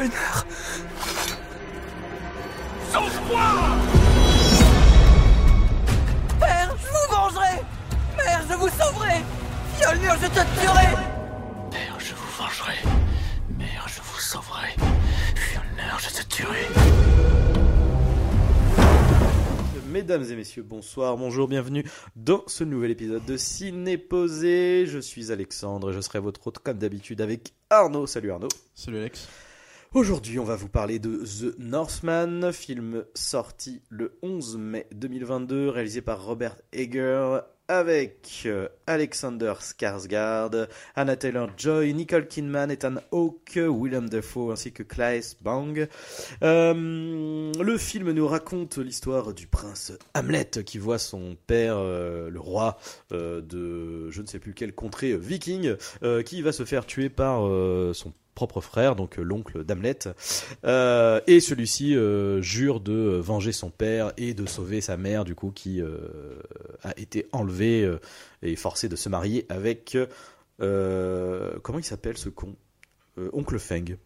[0.00, 0.46] Fjolnir
[2.90, 3.40] Sauve-toi
[6.40, 7.62] Père, je vous vengerai
[8.16, 9.22] Mère, je vous sauverai
[9.76, 10.86] Fjolnir, je te tuerai
[11.70, 12.76] Père, je vous vengerai.
[13.58, 14.68] Mère, je vous sauverai.
[15.34, 16.66] Fjolnir, je te tuerai.
[19.90, 21.84] Mesdames et messieurs, bonsoir, bonjour, bienvenue
[22.16, 24.86] dans ce nouvel épisode de Ciné Posé.
[24.86, 28.06] Je suis Alexandre et je serai votre hôte comme d'habitude avec Arnaud.
[28.06, 28.48] Salut Arnaud.
[28.74, 29.28] Salut Alex.
[29.92, 36.00] Aujourd'hui, on va vous parler de The Northman, film sorti le 11 mai 2022, réalisé
[36.00, 44.52] par Robert Eger, avec euh, Alexander Skarsgård, Anna Taylor-Joy, Nicole Kidman, Ethan Hawke, William Dafoe
[44.52, 45.88] ainsi que Claes Bang.
[46.44, 52.38] Euh, le film nous raconte l'histoire du prince Hamlet qui voit son père, euh, le
[52.38, 52.78] roi
[53.10, 55.74] de je ne sais plus quelle contrée viking,
[56.24, 57.40] qui va se faire tuer par
[57.92, 59.98] son propre frère, donc euh, l'oncle d'Hamlet.
[60.64, 62.92] Euh, et celui-ci euh, jure de
[63.22, 65.98] venger son père et de sauver sa mère, du coup, qui euh,
[66.82, 67.98] a été enlevée euh,
[68.42, 69.96] et forcée de se marier avec.
[70.60, 72.54] euh, comment il s'appelle ce con
[73.18, 73.96] Euh, Oncle Feng.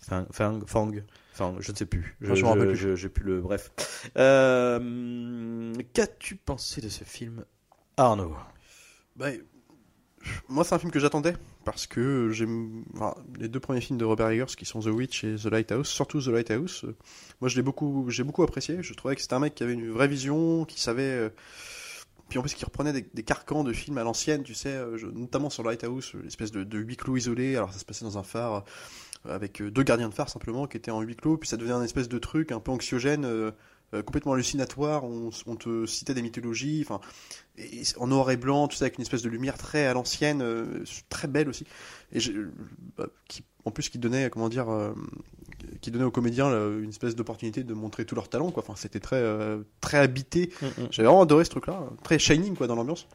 [0.00, 0.92] Fang, Fang, Fang.
[1.32, 2.16] Enfin, je ne sais plus.
[2.20, 2.76] Je, Ah, je me rappelle plus.
[2.76, 3.40] je- j'ai plus le.
[3.40, 3.70] Bref.
[4.16, 7.44] Euh, Qu'as-tu pensé de ce film,
[7.96, 8.34] Arnaud?
[9.16, 9.28] Bah,
[10.48, 12.84] moi, c'est un film que j'attendais parce que j'aime
[13.38, 16.20] les deux premiers films de Robert Eggers qui sont The Witch et The Lighthouse, surtout
[16.20, 16.84] The Lighthouse.
[16.84, 16.96] euh,
[17.40, 18.82] moi, je l'ai beaucoup, j'ai beaucoup apprécié.
[18.82, 21.02] Je trouvais que c'était un mec qui avait une vraie vision, qui savait.
[21.02, 21.30] euh,
[22.28, 25.48] puis en plus, qui reprenait des, carcans de films à l'ancienne, tu sais, euh, notamment
[25.48, 27.56] sur Lighthouse, euh, l'espèce de, de huis clos isolé.
[27.56, 28.64] Alors, ça se passait dans un phare
[29.26, 31.74] euh, avec deux gardiens de phare simplement qui étaient en huis clos, puis ça devenait
[31.74, 33.52] un espèce de truc un peu anxiogène.
[33.94, 37.00] Euh, complètement hallucinatoire, on, on te citait des mythologies, enfin,
[37.56, 40.42] et en noir et blanc, tout ça avec une espèce de lumière très à l'ancienne,
[40.42, 41.64] euh, très belle aussi,
[42.12, 42.18] et
[42.96, 44.92] bah, qui, en plus qui donnait, comment dire, euh,
[45.80, 48.62] qui donnait aux comédiens là, une espèce d'opportunité de montrer tout leur talent, quoi.
[48.62, 49.22] Enfin, c'était très,
[49.80, 50.52] très habité.
[50.90, 53.08] J'avais vraiment adoré ce truc-là, très shining quoi dans l'ambiance.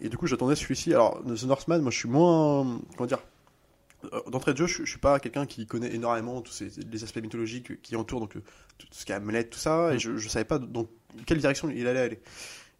[0.00, 0.94] Et du coup, j'attendais celui-ci.
[0.94, 3.18] Alors, The Northman, moi, je suis moins, comment dire.
[4.04, 7.04] Euh, D'entrée de jeu, je, je suis pas quelqu'un qui connaît énormément tous ces, les
[7.04, 8.42] aspects mythologiques qui entourent donc euh,
[8.78, 10.86] tout ce qui est Hamlet, tout ça, et je, je savais pas dans
[11.26, 12.20] quelle direction il allait aller.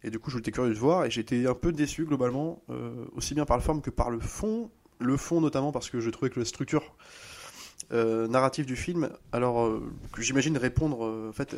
[0.03, 3.33] Et du coup, j'étais curieux de voir, et j'étais un peu déçu globalement, euh, aussi
[3.33, 4.71] bien par la forme que par le fond.
[5.01, 6.95] Le fond notamment parce que je trouvais que la structure
[7.93, 9.81] euh, narrative du film, alors euh,
[10.11, 11.55] que j'imagine répondre, en fait,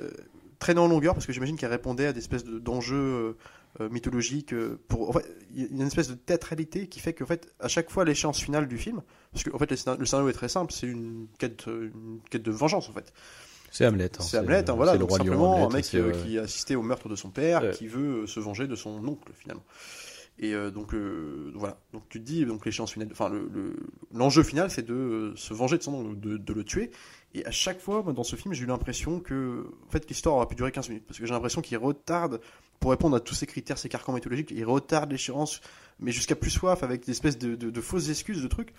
[0.61, 3.33] traîner en longueur, parce que j'imagine qu'elle répondait à des espèces de- d'enjeux euh,
[3.81, 4.53] euh, mythologiques.
[4.53, 7.53] euh, pour, en fait, il y a une espèce de théâtralité qui fait qu'en fait,
[7.59, 9.01] à chaque fois, l'échéance finale du film,
[9.33, 12.51] parce que en fait, le scénario, est très simple, c'est une quête, une quête de
[12.51, 13.11] vengeance en fait.
[13.73, 14.05] C'est Hamlet.
[14.19, 16.81] hein, C'est Hamlet, hein, voilà, donc simplement Hamlet, un mec euh, qui a assisté au
[16.81, 17.72] meurtre de son père, Ouais.
[17.72, 19.63] qui veut se venger de son oncle finalement.
[20.39, 23.75] Et euh, donc euh, voilà, donc tu te dis donc l'échéance finale, enfin le- le-
[24.13, 26.89] l'enjeu final c'est de se venger de son oncle, de, de le tuer.
[27.33, 30.35] Et à chaque fois, moi, dans ce film, j'ai eu l'impression que en fait l'histoire
[30.35, 32.41] aurait pu durer 15 minutes parce que j'ai l'impression qu'il retarde
[32.79, 35.61] pour répondre à tous ces critères, ces carcans mythologiques, il retarde l'échéance,
[35.99, 38.73] mais jusqu'à plus soif avec des espèces de, fausses excuses de trucs.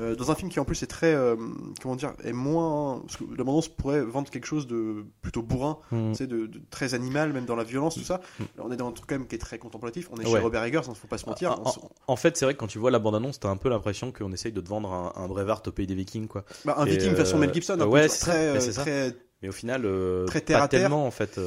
[0.00, 1.36] Euh, dans un film qui en plus est très, euh,
[1.80, 6.14] comment dire, est moins, parce que l'abondance pourrait vendre quelque chose de plutôt bourrin, tu
[6.14, 8.20] sais, de, de très animal, même dans la violence, tout ça.
[8.40, 10.08] Là, on est dans un truc quand même qui est très contemplatif.
[10.10, 10.38] On est chez.
[10.38, 11.52] Robert Eggers, il faut pas se mentir.
[11.52, 11.78] En, On s-
[12.08, 14.32] en fait, c'est vrai que quand tu vois la bande-annonce, t'as un peu l'impression qu'on
[14.32, 16.44] essaye de te vendre un, un Brevard au pays des Vikings, quoi.
[16.64, 18.72] bah, un et, viking façon euh, Mel Gibson, peu, ouais, c'est ça, très, mais euh,
[18.72, 18.82] ça.
[18.82, 19.16] très.
[19.42, 19.86] Mais au final,
[20.26, 20.80] Très terre pas à terre.
[20.80, 21.38] tellement, en fait.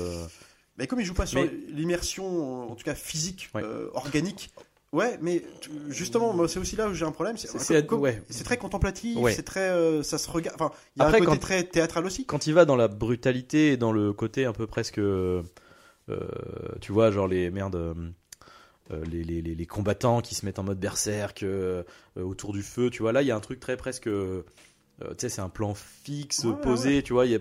[0.78, 3.64] Mais comme il joue pas sur Mais- l'immersion, en tout cas physique, Ouais.
[3.64, 4.52] euh, organique.
[4.94, 5.44] Ouais, mais
[5.90, 7.36] justement, moi, c'est aussi là où j'ai un problème.
[7.38, 7.52] C'est
[7.94, 8.22] ouais.
[8.46, 9.34] très contemplatif, Ouais.
[9.34, 10.56] c'est très, euh, ça se regarde.
[10.60, 12.26] Enfin, il y a Après, un côté quand- très théâtral aussi.
[12.26, 15.00] Quand il va dans la brutalité et dans le côté un peu presque.
[15.00, 15.44] euh,
[16.80, 17.76] tu vois, genre les merdes.
[17.76, 17.94] euh,
[19.12, 21.44] les, les, les, les combattants qui se mettent en mode berserk
[22.16, 24.10] autour du feu, tu vois, là il y a un truc très presque.
[25.04, 27.26] Euh, tu sais, c'est un plan fixe, Ouais, posé, tu vois.
[27.28, 27.40] Il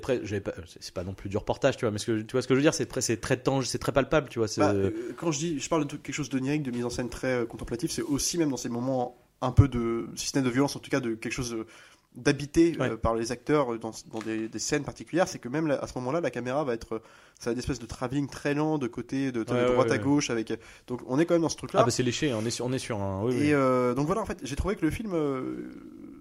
[0.81, 1.91] c'est pas non plus du reportage, tu vois.
[1.91, 3.79] Mais ce que, tu vois ce que je veux dire, c'est très, très tangible, c'est
[3.79, 4.49] très palpable, tu vois.
[4.59, 7.09] Bah, euh, quand je dis, je parle de quelque chose d'onirique, de mise en scène
[7.09, 10.77] très euh, contemplatif, c'est aussi même dans ces moments un peu de système de violence,
[10.77, 11.67] en tout cas de quelque chose euh,
[12.15, 12.97] d'habité Ouais.
[12.97, 15.93] par les acteurs dans, dans des, des scènes particulières, c'est que même là, à ce
[15.97, 17.03] moment-là, la caméra va être,
[17.39, 19.95] ça a des espèces de travelling très lent de côté, de, de Ouais, droite ouais,
[19.95, 20.03] à ouais.
[20.05, 20.53] gauche, avec,
[20.87, 21.81] donc on est quand même dans ce truc-là.
[21.81, 23.23] Ah bah c'est léché, on est sur, on est sur un.
[23.25, 23.47] oui, oui.
[23.51, 25.15] Et donc voilà, en fait, j'ai trouvé que le film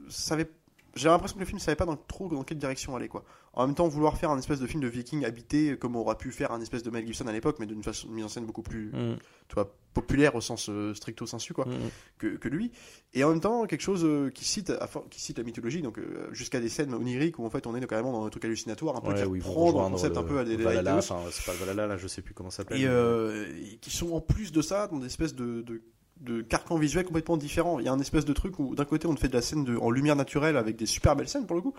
[0.10, 0.50] savait.
[0.96, 3.26] J'ai l'impression que le film savait pas dans, trop dans quelle direction aller, quoi.
[3.54, 6.18] En même temps, vouloir faire un espèce de film de viking habité, comme on aura
[6.18, 8.46] pu faire un espèce de Mel Gibson à l'époque, mais d'une façon mise en scène
[8.46, 9.18] beaucoup plus, Mm,
[9.50, 11.72] tu vois, populaire au sens euh, stricto sensu, quoi, mm,
[12.18, 12.72] que, que lui.
[13.14, 15.98] Et en même temps, quelque chose euh, qui cite, à qui cite la mythologie, donc
[16.00, 18.96] euh, jusqu'à des scènes oniriques où en fait on est carrément dans un truc hallucinatoire,
[18.98, 21.54] un peu Ouais, dans le rejoindre concept un peu à des Valhalla, enfin c'est pas
[21.54, 22.82] Valhalla, là je sais plus comment ça s'appelle.
[22.82, 25.82] et, mais- et qui sont en plus de ça dans des espèces de, de
[26.22, 27.80] de carcan visuel complètement différent.
[27.80, 29.42] Il y a un espèce de truc où d'un côté on te fait de la
[29.42, 31.74] scène de, en lumière naturelle avec des super belles scènes pour le coup,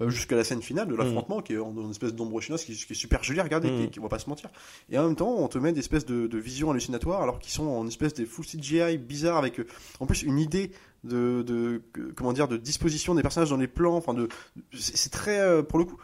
[0.00, 2.74] euh, jusqu'à la scène finale de l'affrontement qui est en, une espèce d'ombre chinoise qui,
[2.74, 3.84] qui est super jolie à regarder, Mm.
[3.84, 4.50] qui, qui on va pas se mentir.
[4.90, 7.52] Et en même temps on te met des espèces de, de visions hallucinatoires alors qu'ils
[7.52, 9.66] sont en espèce de full CGI bizarre avec euh,
[10.00, 10.72] en plus une idée
[11.04, 11.80] de, de
[12.16, 13.94] comment dire de disposition des personnages dans les plans.
[13.96, 14.28] Enfin de
[14.74, 15.96] c'est très euh, pour le coup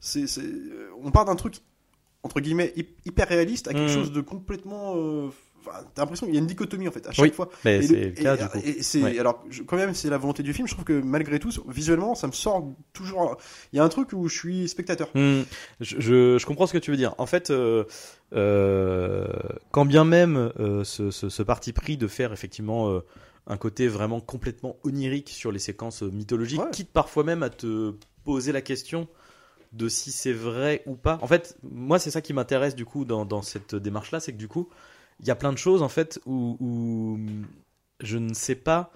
[0.00, 0.24] c'est
[1.02, 1.58] on part d'un truc
[2.22, 3.94] entre guillemets hy- hyper réaliste à quelque Mm.
[3.94, 5.28] chose de complètement euh,
[5.60, 7.78] enfin, t'as l'impression qu'il y a une dichotomie en fait à chaque Oui, fois Mais
[7.78, 8.58] et c'est le- le cas et- du coup.
[8.64, 9.18] et Ouais.
[9.18, 10.66] alors je- quand même c'est la volonté du film.
[10.68, 13.36] Je trouve que malgré tout, visuellement, ça me sort toujours.
[13.72, 15.08] Il y a un truc où je suis spectateur.
[15.14, 15.42] Hmm,
[15.80, 17.14] je, je, je comprends ce que tu veux dire.
[17.18, 17.84] En fait, euh,
[18.34, 19.26] euh,
[19.70, 23.00] quand bien même euh, ce, ce, ce parti pris de faire effectivement
[23.46, 26.70] un côté vraiment complètement onirique sur les séquences mythologiques, Ouais.
[26.72, 29.08] quitte parfois même à te poser la question
[29.72, 31.18] de si c'est vrai ou pas.
[31.22, 34.36] En fait, moi, c'est ça qui m'intéresse du coup dans, dans cette démarche-là, c'est que
[34.38, 34.68] du coup,
[35.20, 37.18] il y a plein de choses en fait où, où
[38.00, 38.90] je ne sais pas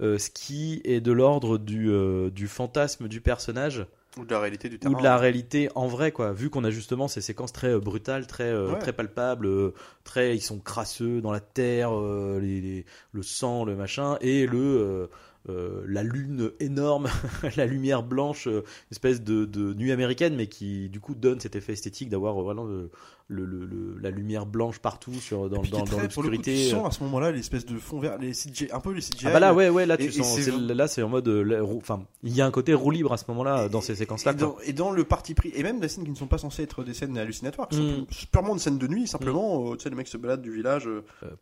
[0.00, 3.86] euh, ce qui est de l'ordre du, euh, du fantasme du personnage
[4.18, 4.92] Ou de la réalité du terrain.
[4.92, 7.80] ou de la réalité en vrai quoi vu qu'on a justement ces séquences très euh,
[7.80, 8.78] brutales très euh, Ouais.
[8.78, 9.72] très palpables euh,
[10.04, 11.92] très ils sont crasseux dans la terre
[12.40, 15.08] les, les- le sang le machin et le
[15.48, 17.08] euh, la lune énorme
[17.56, 21.56] la lumière blanche euh, espèce de, de nuit américaine mais qui du coup donne cet
[21.56, 22.90] effet esthétique d'avoir euh, vraiment le,
[23.28, 26.86] le- le- le- la lumière blanche partout sur dans, dans, dans le l'obscurité Tu sens
[26.86, 29.26] à ce moment-là l'espèce de fond vert, les CGI, un peu les CGI.
[29.26, 31.28] ah bah là ouais ouais là tu et sens c'est là c'est en mode
[31.76, 34.32] enfin il y a un côté roue libre à ce moment-là dans ces séquences là
[34.32, 36.38] Et dans, et dans le parti pris, et même des scènes qui ne sont pas
[36.38, 37.88] censées être des scènes hallucinatoires, qui Mm.
[37.90, 40.50] sont purement des scènes de nuit, simplement, euh, tu sais, les mecs se baladent du
[40.52, 40.88] village.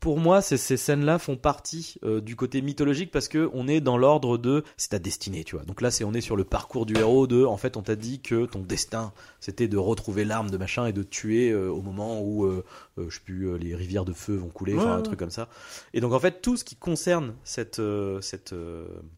[0.01, 3.81] Pour moi, ces, ces scènes-là font partie euh, du côté mythologique parce que on est
[3.81, 5.65] dans l'ordre de c'est ta destinée, tu vois.
[5.65, 7.97] Donc là, c'est on est sur le parcours du héros de en fait, on t'a
[7.97, 11.83] dit que ton destin c'était de retrouver l'arme de machin et de tuer euh, au
[11.83, 12.65] moment où euh,
[12.99, 15.03] euh, je sais plus euh, les rivières de feu vont couler, enfin Ouais, un ouais.
[15.03, 15.49] truc comme ça.
[15.93, 18.55] Et donc en fait, tout ce qui concerne cette euh, cette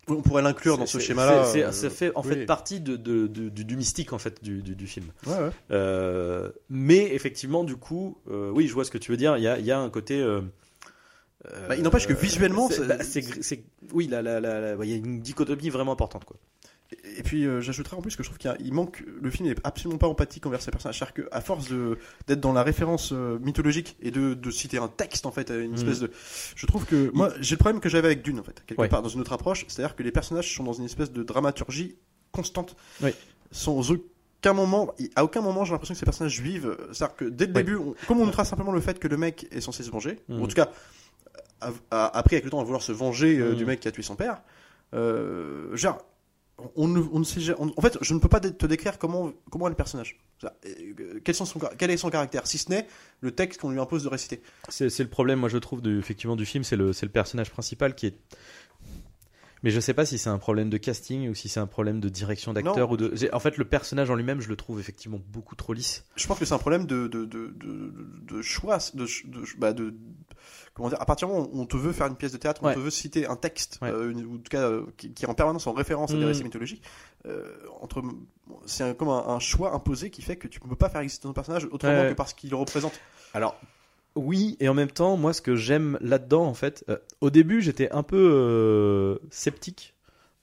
[0.08, 1.44] On pourrait l'inclure dans ce schéma-là.
[1.73, 2.28] ça fait en oui.
[2.28, 5.06] fait partie de, de- de- du, du mystique en fait du, du, du film.
[5.26, 5.50] Ouais,
[6.69, 9.37] mais effectivement, du coup, oui, je vois ce que tu veux dire.
[9.37, 10.25] Il y a, y a un côté.
[11.52, 12.96] Euh, Bah, il n'empêche que visuellement, c'est- bah,
[13.93, 16.37] oui, là, là, là, là, il y a une dichotomie vraiment importante, quoi.
[17.19, 19.98] Et puis euh, j'ajouterais en plus que je trouve qu'il manque, le film n'est absolument
[19.98, 20.96] pas empathique envers ces personnages.
[21.00, 21.66] C'est-à-dire qu'à force
[22.28, 25.70] d'être dans la référence euh, mythologique et de, de citer un texte en fait, une
[25.70, 25.75] Mhm.
[25.75, 26.12] espèce de,
[26.54, 28.88] je trouve que moi j'ai le problème que j'avais avec Dune en fait, quelque Ouais.
[28.88, 31.96] part dans une autre approche, c'est-à-dire que les personnages sont dans une espèce de dramaturgie
[32.31, 33.10] constante, Oui.
[33.50, 36.76] sans aucun moment, à aucun moment j'ai l'impression que ces personnages vivent.
[36.92, 39.49] C'est-à-dire que dès le début, on- comme on notera simplement le fait que le mec
[39.50, 40.70] est censé se venger, ou en tout cas
[41.60, 43.92] a, a appris avec le temps à vouloir se venger euh, du mec qui a
[43.92, 44.42] tué son père.
[44.94, 46.04] Euh, genre,
[46.74, 49.32] on ne, on ne sait on- en fait, je ne peux pas te décrire comment,
[49.50, 50.18] comment est le personnage.
[50.44, 52.86] Euh, Quel, sont son, car- quel est son caractère, si ce n'est
[53.20, 54.40] le texte qu'on lui impose de réciter.
[54.68, 56.64] C'est le problème, moi, je trouve, du, effectivement, du film.
[56.64, 58.14] C'est le, le personnage principal qui est.
[59.62, 61.98] Mais je sais pas si c'est un problème de casting ou si c'est un problème
[61.98, 63.12] de direction d'acteur ou de.
[63.32, 66.04] En fait, le personnage en lui-même, je le trouve effectivement beaucoup trop lisse.
[66.14, 69.06] Je pense que c'est un problème de, de, de, de, choix, de,
[69.58, 69.94] bah, de-
[70.76, 72.61] comment dire, à partir du moment où on te veut faire une pièce de théâtre,
[72.62, 73.90] on te veut citer un texte, Ouais.
[73.90, 76.14] euh, une- ou en tout cas euh, qui, qui est en permanence en référence à
[76.14, 76.26] des Mhm.
[76.26, 76.82] récits mythologiques,
[77.26, 77.43] euh,
[77.81, 78.02] entre,
[78.67, 81.00] c'est un- comme un, un choix imposé qui fait que tu ne peux pas faire
[81.00, 82.11] exister ton personnage autrement Ouais.
[82.11, 82.93] que parce qu'il le représente.
[83.34, 83.58] Alors,
[84.14, 87.61] oui, et en même temps, moi, ce que j'aime là-dedans, en fait, euh, au début,
[87.62, 89.95] j'étais un peu euh, sceptique.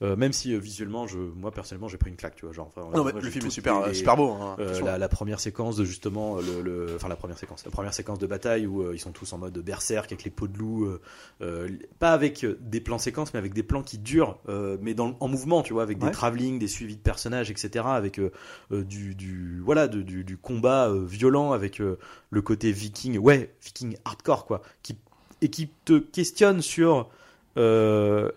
[0.02, 2.52] Euh, même si euh, visuellement, je, moi personnellement, j'ai pris une claque, tu vois.
[2.52, 4.30] Genre, enfin, Non, mais le film est super, les- super beau.
[4.32, 7.70] Hein, euh, la, la première séquence de justement le, le- enfin la première séquence la
[7.70, 10.48] première séquence de bataille où euh, ils sont tous en mode berserk avec les peaux
[10.48, 11.00] de loup euh,
[11.42, 11.68] euh,
[12.00, 15.16] pas avec euh, des plans séquences mais avec des plans qui durent euh, mais dans,
[15.20, 18.32] en mouvement tu vois avec des travelling des suivis de personnages etc avec euh,
[18.72, 21.98] euh, du, du voilà de- du, du combat euh, violent avec euh,
[22.30, 24.96] le côté viking ouais viking hardcore quoi qui
[25.40, 27.08] et qui te questionne sur
[27.56, 28.30] euh,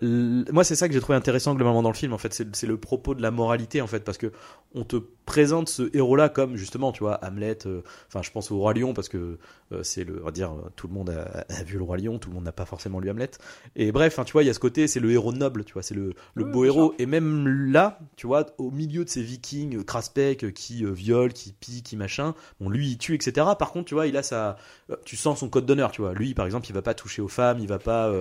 [0.52, 2.34] moi c'est ça que j'ai trouvé intéressant globalement dans le film en fait.
[2.34, 4.32] C'est le propos de la moralité en fait parce que
[4.76, 8.52] on te présente ce héros là comme justement tu vois Hamlet euh, enfin je pense
[8.52, 9.38] au roi lion parce que
[9.72, 12.20] euh, c'est le on va dire tout le monde a, a vu le roi lion
[12.20, 13.32] tout le monde n'a pas forcément lu Hamlet.
[13.76, 15.74] Et bref hein, tu vois il y a ce côté c'est le héros noble tu
[15.74, 16.94] vois c'est le, beau héros.
[17.00, 21.54] et même là tu vois au milieu de ces vikings craspec euh, qui violent qui
[21.54, 24.58] pillent qui machin bon lui il tue etc par contre tu vois il a sa
[25.04, 26.14] tu sens son code d'honneur tu vois.
[26.14, 28.14] Lui par exemple il va pas toucher aux femmes il va pas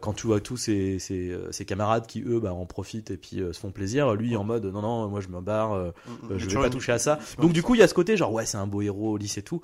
[0.00, 3.16] quand tu vois tous ses, ses, euh, ses camarades qui eux bah, en profitent et
[3.16, 5.92] puis euh, se font plaisir lui en mode non non moi je me barre euh,
[6.06, 7.18] Mm, euh, mm, je tu vais pas toucher à ça.
[7.38, 9.38] Donc du coup, il y a ce côté genre ouais, c'est un beau héros, lisse
[9.38, 9.62] et tout.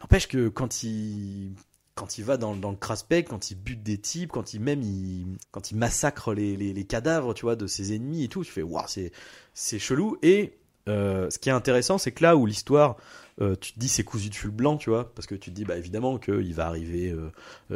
[0.00, 1.52] N'empêche que quand il
[1.94, 4.82] quand il va dans, dans le craspec, quand il bute des types, quand il même
[4.82, 8.44] il quand il massacre les, les, les cadavres, tu vois, de ses ennemis et tout,
[8.44, 9.12] tu fais waouh, c'est
[9.54, 12.96] c'est chelou et euh, ce qui est intéressant, c'est que là où l'histoire,
[13.40, 15.54] euh, tu te dis c'est cousu de fil blanc, tu vois, parce que tu te
[15.54, 17.30] dis bah évidemment qu'il va arriver, euh,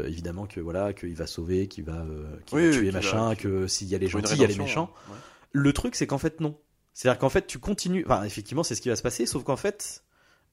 [0.07, 2.05] évidemment que voilà, qu'il va sauver, qu'il va,
[2.53, 4.55] Oui, va tuer machin, va- que s'il y a les gentils, il y a les
[4.57, 4.91] méchants.
[5.09, 5.17] ouais.
[5.53, 6.57] Le truc, c'est qu'en fait non.
[6.93, 8.05] C'est-à-dire qu'en fait tu continues.
[8.07, 10.03] Enfin effectivement, c'est ce qui va se passer, sauf qu'en fait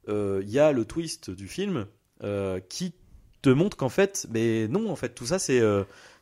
[0.08, 1.86] il y a le twist du film
[2.70, 2.94] qui
[3.42, 5.62] te montre qu'en fait, mais non, en fait tout ça c'est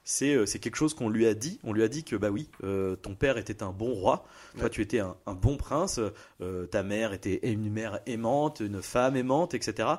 [0.05, 1.59] c'est euh, c'est quelque chose qu'on lui a dit.
[1.65, 4.63] On lui a dit que bah oui, euh, ton père était un bon roi, toi
[4.65, 4.69] Ouais.
[4.69, 5.99] tu étais un, un bon prince,
[6.41, 9.89] euh, ta mère était une mère aimante, une femme aimante, etc.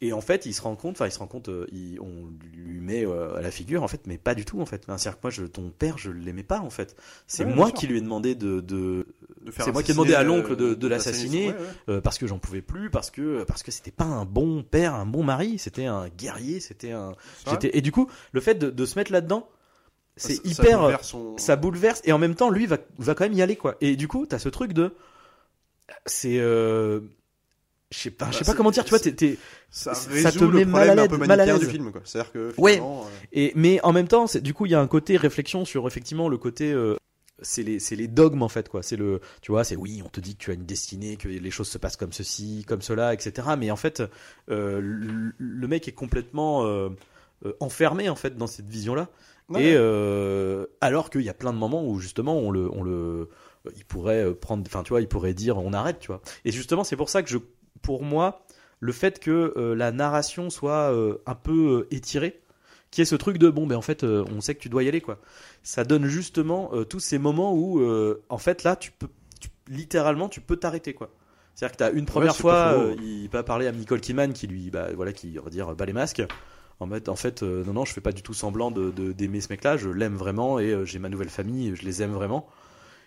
[0.00, 2.28] Et en fait, il se rend compte, enfin, il se rend compte, euh, il- on
[2.54, 4.84] lui met euh, à la figure, en fait, mais pas du tout, en fait.
[4.86, 6.94] C'est-à-dire que moi, je, ton père, je l'aimais pas, en fait.
[7.26, 9.08] C'est moi qui lui ai demandé de, de,
[9.56, 11.48] C'est moi qui ai demandé à euh, l'oncle de- de l'assassiner.
[11.48, 11.58] ouais, ouais.
[11.88, 14.94] euh, parce que j'en pouvais plus, parce que parce que c'était pas un bon père,
[14.94, 17.12] un bon mari, c'était un guerrier, c'était un.
[17.72, 19.48] Et du coup, le fait de, de se mettre là-dedans,
[20.16, 23.14] c'est ça- ça hyper, bouleverse son- ça bouleverse et en même temps, lui va va
[23.14, 23.76] quand même y aller quoi.
[23.80, 24.92] Et du coup, t'as ce truc de,
[26.06, 27.00] c'est, euh,
[27.90, 29.38] je sais pas, je sais Bah, pas comment dire, tu vois, t'es- t'es-
[29.70, 31.66] ça, te le met mal à un l'aise- peu mal à manichéen l'aise.
[31.66, 32.00] du film quoi.
[32.04, 32.80] C'est-à-dire que Ouais.
[32.80, 33.02] euh,
[33.32, 35.86] Et, mais en même temps, c'est- du coup, il y a un côté réflexion sur
[35.86, 36.70] effectivement le côté.
[36.72, 36.96] euh,
[37.42, 38.82] c'est les, c'est les dogmes en fait quoi.
[38.82, 41.28] C'est le, tu vois, c'est oui, on te dit que tu as une destinée, que
[41.28, 43.48] les choses se passent comme ceci, comme cela, etc.
[43.58, 44.02] Mais en fait,
[44.50, 46.88] euh, le, le mec est complètement euh,
[47.44, 49.08] euh, enfermé en fait dans cette vision-là.
[49.48, 49.62] ouais.
[49.62, 53.28] Et euh, alors qu'il y a plein de moments où justement on le, on le,
[53.76, 56.20] il pourrait prendre, enfin tu vois, il pourrait dire on arrête, tu vois.
[56.44, 57.38] Et justement, c'est pour ça que je,
[57.82, 58.44] pour moi,
[58.80, 60.94] le fait que la narration soit
[61.26, 62.40] un peu étirée,
[62.90, 64.82] qui est ce truc de bon, ben en fait, euh, on sait que tu dois
[64.82, 65.18] y aller, quoi.
[65.62, 69.08] Ça donne justement euh, tous ces moments où, euh, en fait, là, tu peux,
[69.40, 71.10] tu- littéralement, tu peux t'arrêter, quoi.
[71.54, 74.70] C'est-à-dire que tu as une première fois, il va parler à Nicole Kidman qui lui,
[74.70, 76.22] bah, voilà, qui va dire bah les masques.
[76.80, 79.40] En mode, en fait, non, non, je fais pas du tout semblant de de- d'aimer
[79.40, 82.48] ce mec-là, je l'aime vraiment et j'ai ma nouvelle famille, je les aime vraiment.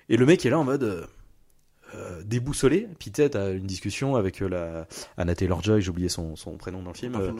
[0.10, 1.08] Et le mec est là en mode
[1.96, 2.88] euh, déboussolé.
[3.00, 6.82] Puis tu t'as une discussion avec euh, la Anna Taylor-Joy, j'ai oublié son, son prénom
[6.82, 7.32] dans le film, euh,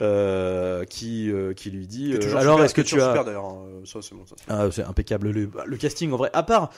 [0.00, 3.28] euh, qui euh, qui lui dit est euh, alors est-ce que est tu as super,
[3.38, 3.64] hein.
[3.84, 6.30] ça c'est bon ah, c'est impeccable le, le casting en vrai.
[6.32, 6.70] À part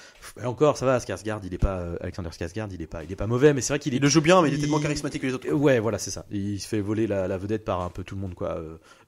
[0.44, 3.26] encore, ça va, Skarsgård, il est pas Alexander Skarsgård, il est pas il est pas
[3.26, 4.80] mauvais, mais c'est vrai qu'il est Il le joue bien mais il est il- tellement
[4.80, 5.50] charismatique que les autres.
[5.52, 6.24] Ouais, voilà, c'est ça.
[6.30, 8.60] Il se fait voler la, la vedette par un peu tout le monde, quoi.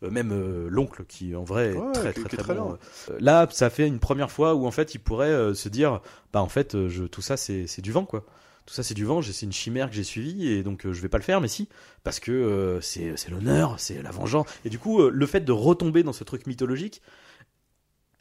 [0.03, 2.55] Même euh, l'oncle, qui en vrai est Ouais, très qui- très qui est très, très
[2.55, 2.79] bon.
[3.19, 6.01] Là, ça fait une première fois où en fait, il pourrait se dire,
[6.33, 8.25] bah en fait, je, tout ça, c'est c'est du vent, quoi.
[8.67, 9.23] Tout ça, c'est du vent.
[9.23, 11.49] C'est une chimère que j'ai suivie et donc euh, je vais pas le faire, mais
[11.49, 11.69] si,
[12.05, 14.47] parce que euh, c'est l'honneur, c'est la vengeance.
[14.65, 17.03] Et du coup, euh, le fait de retomber dans ce truc mythologique,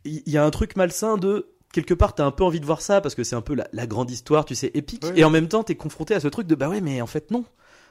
[0.05, 2.81] il y, a un truc malsain de quelque part, t'as un peu envie de voir
[2.81, 5.05] ça parce que c'est un peu la, la grande histoire, tu sais, épique.
[5.15, 7.31] Et en même temps, t'es confronté à ce truc de bah ouais, mais en fait
[7.31, 7.43] non.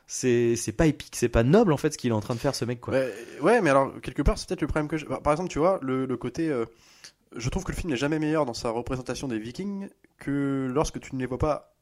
[0.06, 2.54] C'est pas épique, c'est pas noble en fait ce qu'il est en train de faire
[2.54, 2.94] ce mec quoi.
[2.94, 3.12] Ouais,
[3.42, 5.04] ouais, mais alors quelque part c'est peut-être le problème que j'ai.
[5.04, 6.48] Par exemple, tu vois, le, le côté.
[6.48, 6.64] euh,
[7.36, 10.98] je trouve que le film n'est jamais meilleur dans sa représentation des Vikings que lorsque
[10.98, 11.77] tu ne les vois pas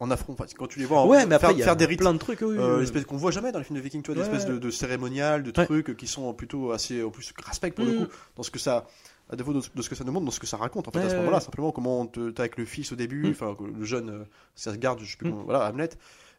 [0.00, 0.32] en affront.
[0.34, 1.84] Enfin, quand tu les vois en- Ouais, mais après faire, il y a faire des
[1.86, 1.98] rites.
[1.98, 2.40] plein de trucs.
[2.42, 2.80] oui, Euh, oui.
[2.80, 4.70] l'espèce qu'on voit jamais dans les films de Vikings, tu vois, des espèces de, de
[4.70, 5.64] cérémoniales, de Ouais.
[5.66, 8.06] trucs qui sont plutôt assez, en plus, respect pour le Mm.
[8.06, 8.86] coup, dans ce que ça,
[9.30, 10.90] à défaut de, de ce que ça nous montre, dans ce que ça raconte, en
[10.92, 13.30] fait, à ce moment-là, simplement comment t'as avec le fils au début, Mm.
[13.30, 14.24] enfin, le jeune, euh,
[14.54, 15.32] ça se garde, je sais plus Mm.
[15.32, 15.90] comment, voilà, Hamlet.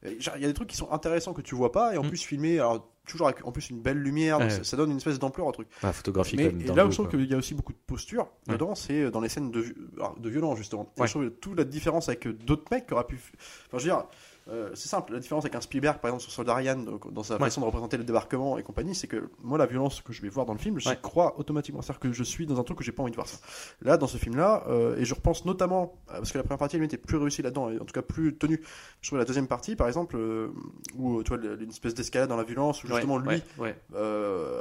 [0.03, 0.11] Il
[0.41, 2.59] y a des trucs qui sont intéressants que tu vois pas, et en plus filmés,
[2.59, 4.55] alors, toujours avec, en plus, une belle lumière, donc Ouais.
[4.57, 5.67] ça, ça donne une espèce d'ampleur au truc.
[5.83, 8.27] Ah, photographie Mais et là où je trouve qu'il y a aussi beaucoup de posture
[8.47, 8.53] Ouais.
[8.53, 9.65] dedans, c'est dans les scènes de,
[9.97, 10.91] alors, de violence justement.
[10.97, 11.07] Et Ouais.
[11.07, 13.15] je trouve toute la différence avec d'autres mecs qui auraient pu.
[13.15, 13.33] Enfin,
[13.73, 14.03] je veux dire,
[14.49, 15.13] euh, c'est simple.
[15.13, 17.39] La différence avec un Spielberg, par exemple, sur Soldat Ryan, donc, dans sa Ouais.
[17.41, 20.29] façon de représenter le débarquement et compagnie, c'est que moi, la violence que je vais
[20.29, 20.97] voir dans le film, j'y Ouais.
[21.01, 21.81] crois automatiquement.
[21.81, 23.37] C'est-à-dire que je suis dans un truc que j'ai pas envie de voir ça.
[23.81, 26.75] Là, dans ce film-là, euh, et je repense notamment euh, parce que la première partie,
[26.77, 28.61] elle était plus réussie là-dedans, et en tout cas plus tenue.
[29.01, 30.49] Je trouve la deuxième partie, par exemple, euh,
[30.97, 33.75] où tu vois une espèce d'escalade dans la violence, où justement lui ouais,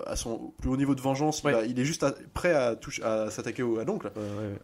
[0.06, 3.30] à son plus haut niveau de vengeance, va- il est juste à- prêt à, à
[3.30, 4.10] s'attaquer à l'oncle.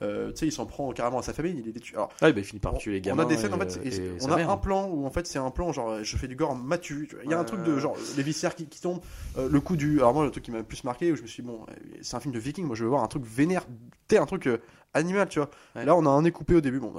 [0.01, 1.95] Tu sais, il s'en prend carrément à sa famille, il est détruit.
[1.95, 3.23] Alors, Ah, bah, il finit par on, tuer les on gamins.
[3.23, 5.39] a des scènes en fait, et et on a un plan où en fait c'est
[5.39, 7.09] un plan genre je fais du gore matu.
[7.25, 9.01] Il y a un truc de genre les viscères qui, qui tombent,
[9.39, 9.99] euh, le coup du.
[9.99, 11.65] Alors moi le truc qui m'a le plus marqué où je me suis dit, bon,
[11.69, 13.67] euh, c'est un film de viking, moi je veux voir un truc vénère,
[14.09, 14.59] t'es un truc euh,
[14.93, 15.51] animal, tu vois.
[15.77, 15.85] Ouais.
[15.85, 16.93] Là on a un nez coupé au début, bon,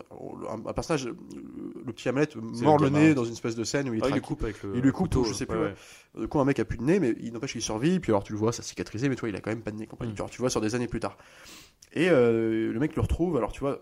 [0.49, 3.93] un, un personnage, le petit Hamlet mord le, nez dans une espèce de scène où
[3.93, 4.75] il, Ah, il le coupe avec le.
[4.75, 5.75] il le coupe, couteau, je sais plus, ouais, ouais.
[6.17, 7.99] Du coup, un mec a plus de nez, mais il n'empêche qu'il survit.
[7.99, 9.77] Puis alors, tu le vois, ça cicatrisé, mais toi, il a quand même pas de
[9.77, 9.87] nez.
[9.87, 10.13] Compagnie.
[10.13, 10.29] Mm.
[10.29, 11.17] Tu vois sur des années plus tard.
[11.93, 13.37] Et euh, le mec le retrouve.
[13.37, 13.81] Alors, tu vois,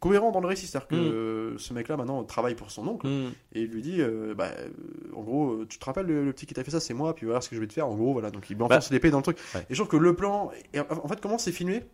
[0.00, 1.58] cohérent dans le récit, c'est-à-dire que Mm.
[1.58, 3.32] ce mec-là maintenant travaille pour son oncle Mm.
[3.52, 4.68] et il lui dit, euh, bah, euh,
[5.14, 7.14] en gros, euh, tu te rappelles le, le petit qui t'a fait ça, c'est moi.
[7.14, 7.86] Puis voilà ce que je vais te faire.
[7.86, 8.30] En gros, voilà.
[8.30, 9.38] Donc, il enfonce l'épée dans le truc.
[9.54, 9.60] Ouais.
[9.68, 11.84] Et je trouve que le plan, et en fait, comment c'est filmé.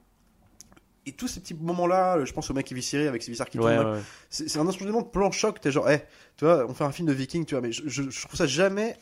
[1.09, 3.49] Et tous ces petits moments-là, je pense au mec qui vit Syrie avec ses viscères
[3.49, 4.01] qui Ouais, ouais.
[4.29, 5.61] c'est un instrument de plan choc.
[5.61, 6.01] T'es genre, eh,
[6.37, 8.37] tu vois, on fait un film de viking, tu vois, mais je, je- je trouve
[8.37, 8.97] ça jamais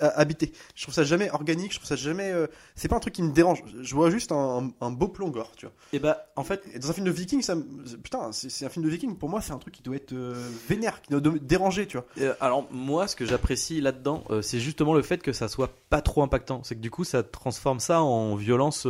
[0.00, 0.52] habité.
[0.74, 2.30] Je trouve ça jamais organique, je trouve ça jamais.
[2.30, 3.62] euh, c'est pas un truc qui me dérange.
[3.80, 5.74] Je vois juste un, un beau plan gore, tu vois.
[5.92, 7.62] Et bah, en fait, Et dans un film de viking, ça me-
[8.02, 9.16] putain, c'est un film de viking.
[9.16, 10.34] Pour moi, c'est un truc qui doit être euh,
[10.68, 12.06] vénère, qui doit me déranger, tu vois.
[12.20, 15.70] Euh, alors moi, ce que j'apprécie là-dedans, euh, c'est justement le fait que ça soit
[15.90, 16.62] pas trop impactant.
[16.64, 18.86] C'est que du coup, ça transforme ça en violence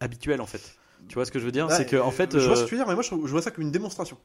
[0.00, 0.76] habituelle en fait.
[1.08, 1.66] Tu vois ce que je veux dire?
[1.66, 3.14] Ouais, C'est que en fait, je vois ce que tu veux dire, mais moi, je,
[3.14, 4.16] vois ça comme une démonstration.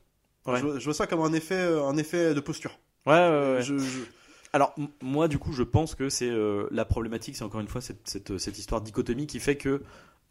[0.45, 0.59] Ouais.
[0.59, 2.77] Je, vois, je vois ça comme un effet, un effet de posture.
[3.05, 3.61] ouais, ouais, ouais.
[3.61, 4.03] Je- je-
[4.53, 7.81] Alors moi, du coup, je pense que c'est euh, la problématique, c'est encore une fois
[7.81, 9.81] cette, cette, cette histoire de dichotomie qui fait que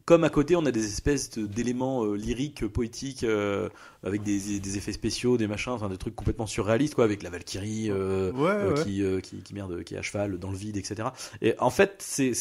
[0.07, 3.69] comme à côté, on a des espèces d'éléments euh, lyriques, euh, poétiques, euh,
[4.05, 7.31] avec des, des effets spéciaux, des machins, enfin des trucs complètement surréalistes, quoi, avec la
[7.31, 8.85] Valkyrie euh, Ouais, euh, ouais.
[8.85, 11.09] qui, euh, qui, qui merde, qui est à cheval dans le vide, etc.
[11.43, 12.35] Et en fait, c'est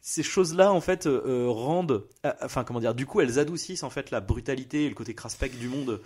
[0.00, 3.82] ces choses-là, en fait, euh, euh, rendent, euh, enfin comment dire, du coup, elles adoucissent
[3.82, 6.00] en fait la brutalité et le côté craspec du monde.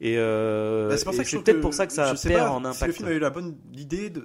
[0.00, 2.68] Et, euh, Bah, c'est peut-être pour ça que ça je perd pas en Si le
[2.70, 2.92] impact.
[2.96, 4.22] film a eu la bonne idée de,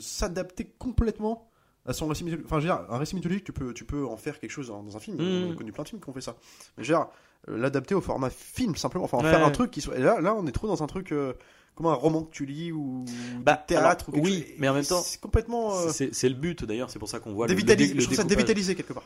[0.00, 1.48] s'adapter complètement
[1.86, 2.46] à son récit mythologique.
[2.46, 4.68] Enfin, je veux dire, un récit mythologique, tu peux, tu peux en faire quelque chose
[4.68, 5.16] dans un film.
[5.16, 5.48] Mm.
[5.48, 6.36] On a connu plein de films qui ont fait ça.
[6.76, 7.06] Mais je veux dire,
[7.48, 9.04] euh, l'adapter au format film, simplement.
[9.04, 9.30] Enfin, en Ouais.
[9.30, 9.96] faire un truc qui soit.
[9.96, 11.32] Et là, là, on est trop dans un truc euh,
[11.76, 13.04] comme un roman que tu lis ou
[13.40, 13.86] Bah, théâtre.
[13.86, 14.54] alors, ou quelque oui, chose.
[14.58, 15.78] mais en même temps, C'est complètement.
[15.78, 18.24] euh, C'est le but d'ailleurs, c'est pour ça qu'on voit le, le, je trouve ça
[18.24, 19.04] dévitalisé quelque part.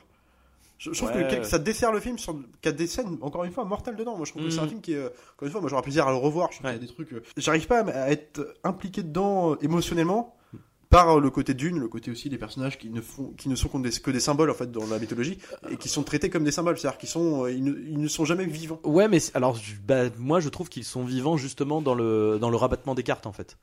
[0.83, 2.35] Je, je trouve que ça dessert le film qu'il
[2.65, 4.17] y a des scènes encore une fois mortelles dedans.
[4.17, 4.69] Moi je trouve que c'est un Mhm.
[4.69, 6.51] film qui est euh, encore une fois moi j'aurais plaisir à le revoir.
[6.51, 6.73] Je trouve Ouais.
[6.77, 7.12] qu'il y a des trucs.
[7.12, 10.35] euh, J'arrive pas à, être impliqué dedans euh, émotionnellement
[10.91, 13.69] par le côté d'une, le côté aussi des personnages qui ne font qui ne sont
[13.69, 15.39] que des, que des symboles en fait dans la mythologie
[15.71, 18.25] et qui sont traités comme des symboles, c'est-à-dire qu'ils sont ils, ne, ils ne sont
[18.25, 18.81] jamais vivants.
[18.85, 22.57] Ouais, mais alors, bah, moi je trouve qu'ils sont vivants justement dans le, dans le
[22.57, 23.57] rabattement des cartes en fait.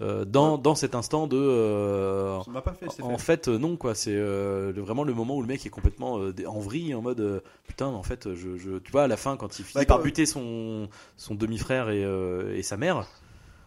[0.00, 1.36] Euh, dans, dans cet instant de.
[1.38, 3.94] euh, pas fait en fait, euh, non, quoi.
[3.94, 7.20] C'est euh, vraiment le moment où le mec est complètement euh, en vrille, en mode
[7.20, 10.00] euh, putain, en fait, je, je- tu vois, à la fin, quand il finit par
[10.00, 13.06] buter son, son demi-frère et, euh, et sa mère,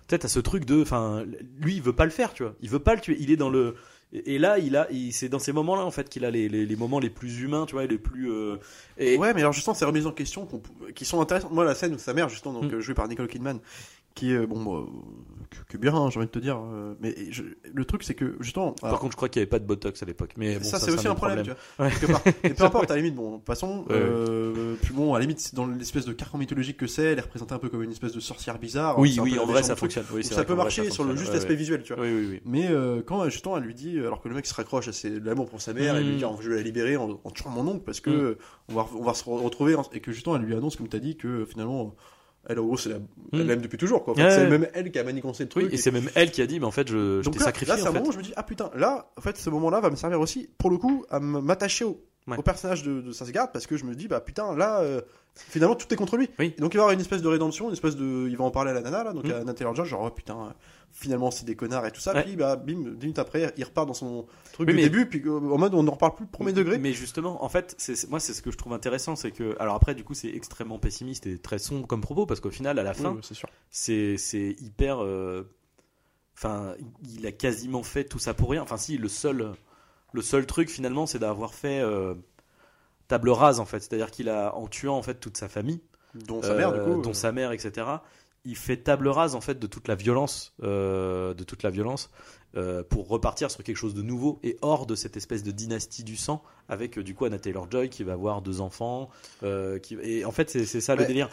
[0.08, 0.82] peut-être à ce truc de.
[0.82, 1.24] Enfin,
[1.60, 2.54] lui, il veut pas le faire, tu vois.
[2.62, 3.18] Il veut pas le tuer.
[3.20, 3.76] Il est dans le.
[4.14, 6.76] Et là, il a, c'est dans ces moments-là en fait qu'il a les, les, les
[6.78, 8.32] moments les plus humains, tu vois, les plus.
[8.32, 8.56] euh,
[8.98, 10.62] et, Ouais, mais alors justement, ces remises en question qu'on-
[10.94, 11.52] qui sont intéressantes.
[11.52, 12.76] Moi, la scène où sa mère, justement, donc Mm.
[12.76, 13.60] euh, jouée par Nicole Kidman,
[14.16, 14.86] qui est bon, euh,
[15.68, 16.58] que, bien, hein, j'ai envie de te dire.
[16.58, 17.44] euh, mais je-
[17.74, 19.66] le truc, c'est que justement, Par alors, contre, je crois qu'il n'y avait pas de
[19.66, 20.32] botox à l'époque.
[20.38, 21.86] Mais bon, ça, c'est aussi un problème, tu vois.
[21.86, 21.92] Ouais.
[21.92, 22.22] quelque part.
[22.44, 23.80] Et peu importe, à la limite, bon, passons.
[23.82, 27.18] Ouais, euh, Puis bon, à la limite, dans l'espèce de carcan mythologique que c'est, elle
[27.18, 28.98] est représentée un peu comme une espèce de sorcière bizarre.
[29.00, 30.06] Oui, oui, en vrai, ça fonctionne.
[30.14, 32.04] Oui, ça peut marcher sur le juste Ouais, aspect visuel, tu vois.
[32.04, 32.42] Oui, oui, oui.
[32.46, 35.20] Mais euh, quand justement elle lui dit, alors que le mec se raccroche à ses-
[35.20, 36.18] l'amour pour sa mère, elle lui Mm.
[36.18, 38.36] dit je vais la libérer en, tuant mon oncle parce que Mm.
[38.70, 40.96] on, va, on va se re- retrouver et que justement elle lui annonce, comme tu
[40.96, 41.96] as dit, que finalement
[42.48, 42.98] elle en gros c'est la,
[43.34, 44.16] elle l'aime depuis toujours quoi.
[44.16, 44.50] Ouais, c'est ouais.
[44.50, 45.66] même elle qui a manigancé le truc.
[45.66, 47.74] Oui, et c'est même elle qui a dit, mais en fait, je, t'ai là, sacrifié.
[47.74, 47.98] là, c'est un fait.
[47.98, 50.20] moment où je me dis ah putain là en fait ce moment-là va me servir
[50.20, 52.38] aussi pour le coup à m'attacher au, Ouais.
[52.40, 55.00] au personnage de, de Sasgard parce que je me dis bah putain là euh,
[55.36, 56.28] finalement tout est contre lui.
[56.40, 56.56] Oui.
[56.58, 58.50] Donc il va y avoir une espèce de rédemption, une espèce de il va en
[58.50, 59.48] parler à la nana là donc Mm.
[59.48, 60.56] à Taylor-Joy genre oh, putain
[60.92, 62.24] finalement c'est des connards et tout ça Ouais.
[62.24, 65.06] puis bah bim dix minutes après il repart dans son truc Oui, du mais- début
[65.06, 66.80] puis euh, en mode on n'en reparle plus premier degré.
[66.80, 69.76] Mais justement, en fait, c'est moi, c'est ce que je trouve intéressant, c'est que, alors
[69.76, 72.84] après, du coup, c'est extrêmement pessimiste et très sombre comme propos, parce qu'au final, à
[72.84, 73.38] la fin, oui,
[73.70, 75.04] c'est c'est hyper.
[75.04, 75.44] euh,
[76.38, 76.74] Enfin,
[77.16, 78.62] il a quasiment fait tout ça pour rien.
[78.62, 79.54] Enfin, si, le seul,
[80.16, 82.16] le seul truc finalement, c'est d'avoir fait euh,
[83.08, 83.80] table rase en fait.
[83.82, 85.82] C'est-à-dire qu'il a, en tuant en fait toute sa famille,
[86.16, 87.02] Dont sa mère du euh, coup.
[87.02, 87.88] dont euh, sa mère, etc.
[88.46, 92.12] Il fait table rase en fait de toute la violence, de toute la violence,
[92.90, 96.16] pour repartir sur quelque chose de nouveau et hors de cette espèce de dynastie du
[96.16, 99.10] sang avec du coup Anna Taylor Joy qui va avoir deux enfants,
[99.42, 101.08] euh, qui et en fait c'est c'est ça le Ouais.
[101.08, 101.30] délire.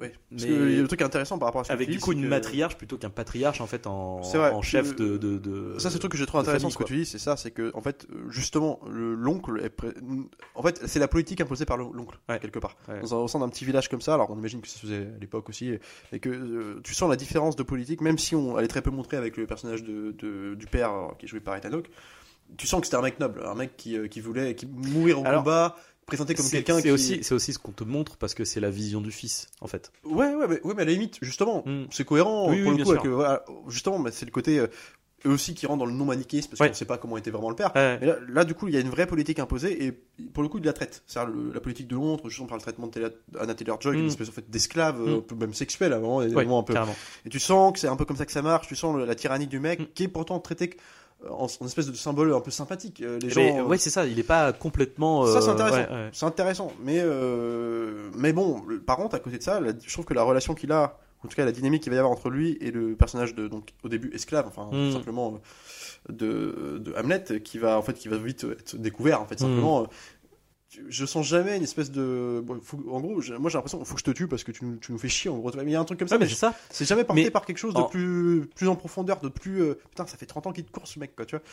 [0.00, 0.12] Ouais.
[0.30, 2.02] Parce mais- que le truc intéressant par rapport à ce que Avec tu du dis,
[2.02, 4.50] coup c'est une que- matriarche plutôt qu'un patriarche en fait en, C'est vrai.
[4.50, 6.68] en chef Je- de, de, de- Ça, c'est le truc que j'ai trouvé de intéressant
[6.70, 9.72] famille, ce que tu dis, c'est ça, c'est que, en fait, justement, le- l'oncle est.
[10.54, 12.38] En fait, c'est la politique imposée par le- l'oncle, Ouais.
[12.38, 12.76] quelque part.
[12.88, 13.00] Ouais.
[13.00, 14.80] Dans un, au sein d'un petit village comme ça, alors on imagine que ça se
[14.80, 15.70] faisait à l'époque aussi,
[16.12, 18.82] et que euh, tu sens la différence de politique, même si on, elle est très
[18.82, 21.72] peu montrée avec le personnage de, de- du père euh, qui est joué par Ethan
[21.72, 21.90] Hawke,
[22.58, 25.20] tu sens que c'était un mec noble, un mec qui, euh, qui voulait qui mourir
[25.20, 26.90] au Alors, combat, présenté comme quelqu'un c'est qui.
[26.90, 29.66] aussi, c'est aussi ce qu'on te montre parce que c'est la vision du fils en
[29.66, 29.90] fait.
[30.04, 31.84] Ouais, ouais, mais, ouais, mais à la limite, justement, Mm.
[31.90, 32.90] c'est cohérent Oui, pour oui, le coup.
[32.92, 34.58] Avec, euh, voilà, justement, c'est le côté.
[34.58, 34.66] euh,
[35.26, 36.66] eux aussi qui rentrent dans le non-manichéisme parce Ouais.
[36.66, 37.72] qu'on ne sait pas comment était vraiment le père.
[37.74, 37.96] Ouais.
[37.98, 39.92] Mais là, là, du coup, il y a une vraie politique imposée et
[40.34, 41.02] pour le coup, il la traite.
[41.06, 44.00] C'est-à-dire la politique de Londres, justement par le traitement de Taylor- Anna Taylor-Joy, qui est
[44.02, 44.04] Mm.
[44.04, 45.22] une espèce en fait, d'esclave, euh, Mm.
[45.22, 46.20] peu même sexuelle à un moment,
[46.58, 46.74] un peu.
[46.74, 46.94] carrément.
[47.24, 48.66] Et tu sens que c'est un peu comme ça que ça marche.
[48.68, 49.86] Tu sens la tyrannie du mec Mm.
[49.94, 50.76] qui est pourtant traité que-
[51.30, 53.00] en, en espèce de symbole un peu sympathique.
[53.02, 53.40] Euh, Les gens.
[53.40, 54.06] Mais, euh, ouais, c'est ça.
[54.06, 55.26] Il est pas complètement.
[55.26, 55.76] ça, c'est euh, intéressant.
[55.76, 56.10] ouais, ouais.
[56.12, 56.72] C'est intéressant.
[56.82, 60.54] Mais, euh, mais bon, par contre, à côté de ça, je trouve que la relation
[60.54, 62.94] qu'il a, en tout cas la dynamique qu'il va y avoir entre lui et le
[62.96, 64.88] personnage de, donc, au début, esclave, enfin, Mm.
[64.88, 65.34] tout simplement,
[66.10, 69.38] euh, de, de Hamlet, qui va, en fait, qui va vite être découvert, en fait,
[69.38, 69.82] simplement.
[69.82, 70.23] euh, tu-
[70.88, 72.42] je sens jamais une espèce de.
[72.44, 74.52] bon, faut- en gros, moi j'ai l'impression qu'il faut que je te tue parce que
[74.52, 75.50] tu, nous- tu nous fais chier en gros.
[75.56, 76.54] Mais il y a un truc comme ça, Ouais, mais mais c'est ça.
[76.70, 79.62] c'est jamais porté Mais par quelque chose de en- plus, plus en profondeur, de plus.
[79.62, 81.44] euh, Putain, ça fait 30 ans qu'il te court ce mec, quoi, tu vois.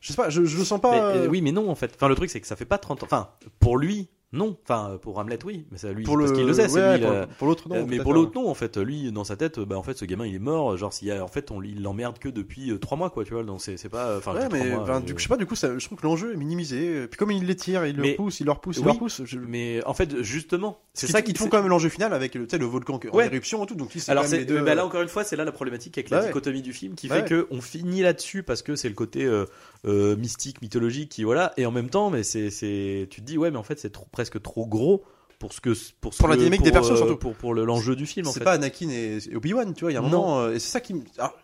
[0.00, 1.04] Je sais pas, je, je le sens Mais, pas.
[1.12, 1.92] euh, euh, oui, mais non, en fait.
[1.94, 3.06] Enfin, le truc, c'est que ça fait pas 30 ans.
[3.06, 3.30] Enfin,
[3.60, 4.56] pour lui, non.
[4.64, 5.66] Enfin, pour Hamlet, oui.
[5.70, 6.36] Mais ça, lui, pour parce le.
[6.36, 7.04] qu'il le sait, ouais, lui.
[7.04, 7.74] pour, euh, pour l'autre, non.
[7.76, 10.04] Euh, mais pour l'autre non en fait lui dans sa tête bah en fait ce
[10.04, 12.70] gamin il est mort genre s'il y a en fait on il l'emmerde que depuis
[12.70, 15.00] euh, trois mois quoi tu vois donc c'est pas enfin Ouais, depuis mais mois, euh,
[15.00, 17.06] du je sais pas, du coup, ça, je trouve que l'enjeu est minimisé.
[17.08, 19.22] Puis comme il les tire, il le pousse, il leur pousse, il oui, leur pousse.
[19.24, 22.34] je- mais en fait justement c'est ça qui te font quand même l'enjeu final avec
[22.34, 23.26] le, le volcan en Ouais.
[23.26, 23.74] éruption et tout.
[23.74, 24.60] Donc, alors les deux.
[24.62, 27.08] bah là encore une fois c'est là la problématique avec la dichotomie du film qui
[27.08, 29.44] fait que on finit là-dessus parce que c'est le côté euh,
[29.86, 33.36] euh, mystique mythologique qui voilà et en même temps mais c'est c'est tu te dis
[33.38, 35.02] ouais mais en fait c'est trop- presque trop gros
[35.38, 37.16] pour ce que pour ce Pour la que- dynamique des pour, persos, euh, surtout.
[37.16, 39.94] pour pour le- l'enjeu du film c'est pas Anakin et, et Obi-Wan, tu vois, il
[39.94, 40.08] y a un Non.
[40.10, 41.36] moment, euh, et c'est ça qui alors,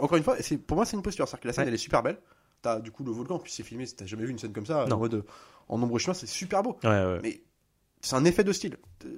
[0.00, 1.26] encore une fois, c'est, pour moi, c'est une posture.
[1.28, 1.68] C'est-à-dire que la scène, Ouais.
[1.68, 2.18] elle est super belle.
[2.62, 4.86] T'as du coup le volcan, puis c'est filmé, t'as jamais vu une scène comme ça,
[4.88, 4.96] Non.
[4.96, 5.22] en mode euh,
[5.68, 6.78] en nombre chemin, c'est super beau.
[6.84, 7.18] ouais, ouais.
[7.22, 7.42] Mais
[8.00, 8.76] c'est un effet de style.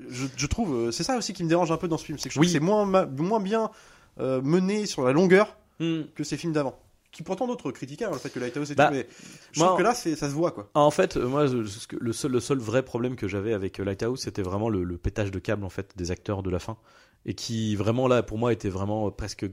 [0.08, 2.28] Je, je trouve, c'est ça aussi qui me dérange un peu dans ce film, c'est
[2.28, 2.48] que je Oui.
[2.48, 3.70] c'est moins, moins bien
[4.18, 6.02] euh, mené sur la longueur Hmm.
[6.14, 6.78] que ces films d'avant.
[7.14, 9.06] Qui pourtant d'autres critiquaient hein, le fait que Lighthouse et Bah, mais
[9.52, 10.68] je moi, trouve que là, ça se voit quoi.
[10.74, 13.84] Ah, En fait, euh, moi, le seul, le seul vrai problème que j'avais avec euh,
[13.84, 16.76] Lighthouse, c'était vraiment le, le pétage de câble en fait des acteurs de la fin,
[17.24, 19.46] et qui vraiment là, pour moi, était vraiment euh, presque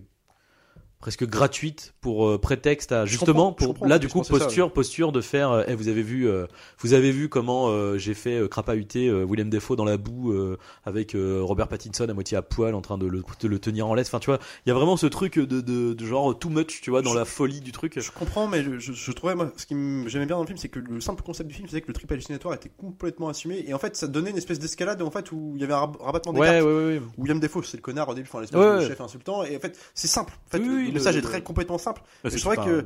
[1.01, 5.19] presque gratuite pour euh, prétexte à justement pour là du coup ça, posture posture de
[5.21, 6.45] faire euh, Eh, vous avez vu euh,
[6.79, 10.31] vous avez vu comment euh, j'ai fait euh, crapahuter euh, William Defoe dans la boue
[10.31, 13.59] euh, avec euh, Robert Pattinson à moitié à poil en train de le, de le
[13.59, 14.07] tenir en laisse.
[14.07, 16.81] Enfin tu vois il y a vraiment ce truc de, de, de genre too much
[16.81, 17.99] tu vois dans Je- la folie du truc.
[17.99, 19.73] Je comprends, mais je, je- je trouvais, moi, ce qui
[20.07, 21.93] j'aimais bien dans le film, c'est que le simple concept du film, c'est que le
[21.93, 25.31] trip hallucinatoire était complètement assumé, et en fait, ça donnait une espèce d'escalade, en fait,
[25.31, 26.63] où il y avait un rab- rabattement des ouais, cartes.
[26.65, 27.01] ouais ouais ouais.
[27.17, 29.77] William Defoe, c'est le connard au début, enfin l'espèce de chef insultant, et en fait,
[29.95, 30.33] c'est simple.
[30.47, 32.01] En fait, Oui, le, message est très complètement simple.
[32.23, 32.85] Bah, c'est pas- que-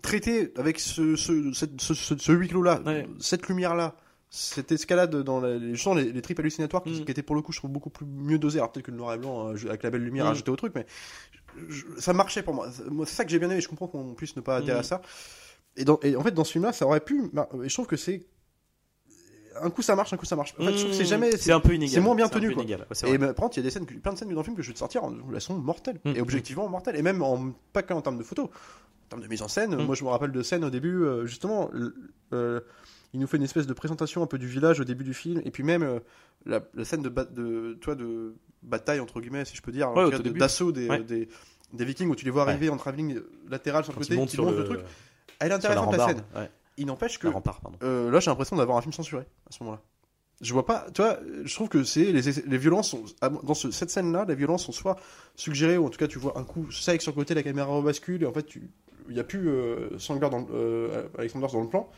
[0.00, 2.80] Traité avec ce, ce, cette- ce, ce- huis clos-là,
[3.18, 3.96] cette lumière-là,
[4.30, 7.04] cette escalade dans les, les, les tripes hallucinatoires qui, Mm.
[7.04, 8.58] qui étaient pour le coup, je trouve beaucoup plus mieux dosées.
[8.60, 10.30] Alors peut-être que le noir et blanc, euh, avec la belle lumière, Mm.
[10.30, 10.86] ajouté au truc, mais
[11.98, 12.68] ça marchait pour moi.
[13.06, 13.60] C'est ça que j'ai bien aimé.
[13.60, 14.80] Je comprends qu'on puisse ne pas adhérer Mm.
[14.80, 15.02] à ça.
[15.76, 17.30] Et, dans, et en fait, dans ce film-là, ça aurait pu.
[17.32, 18.26] mar- Et je trouve que c'est
[19.60, 20.54] un coup ça marche, un coup ça marche.
[20.58, 21.36] En fait, je trouve que c'est jamais.
[21.36, 22.62] c'est un peu inégal c'est moins bien tenu, peu quoi.
[22.62, 22.80] inégal.
[22.80, 24.42] Ouais, c'est Et par contre, il y a des scènes, plein de scènes dans le
[24.44, 25.98] film que je vais te sortir, où elles sont mortelles.
[26.04, 26.12] Mm.
[26.16, 26.96] Et objectivement mortelles.
[26.96, 28.46] Et même en, pas qu'en termes de photos.
[28.46, 29.84] En termes de mise en scène, Mm.
[29.86, 31.70] moi je me rappelle de scènes au début, euh, justement,
[32.32, 32.60] euh,
[33.14, 35.40] il nous fait une espèce de présentation un peu du village au début du film.
[35.44, 35.98] Et puis même euh,
[36.46, 40.72] la, la scène de, toi, de bataille, entre guillemets, si je peux dire, Ouais, d'assaut
[40.72, 41.00] des, Ouais.
[41.02, 41.28] des,
[41.72, 44.44] des vikings où tu les vois arriver en travelling latéral sur le côté, qui sur
[44.44, 44.80] montent le, le truc.
[45.40, 46.22] Elle est la intéressante la, scène.
[46.78, 47.76] Il n'empêche que rempart, pardon.
[47.82, 49.82] euh, là, j'ai l'impression d'avoir un film censuré à ce moment-là.
[50.40, 53.54] Je vois pas, tu vois, je trouve que c'est les, les violences sont à- dans
[53.54, 54.96] ce- cette scène-là, les violences sont soit
[55.34, 57.66] suggérées ou en tout cas tu vois un coup sec sur le côté, la caméra
[57.66, 58.70] rebascule et en fait tu,
[59.10, 59.88] il y a plus euh,
[60.30, 61.88] dans, le- euh, Alexander dans le plan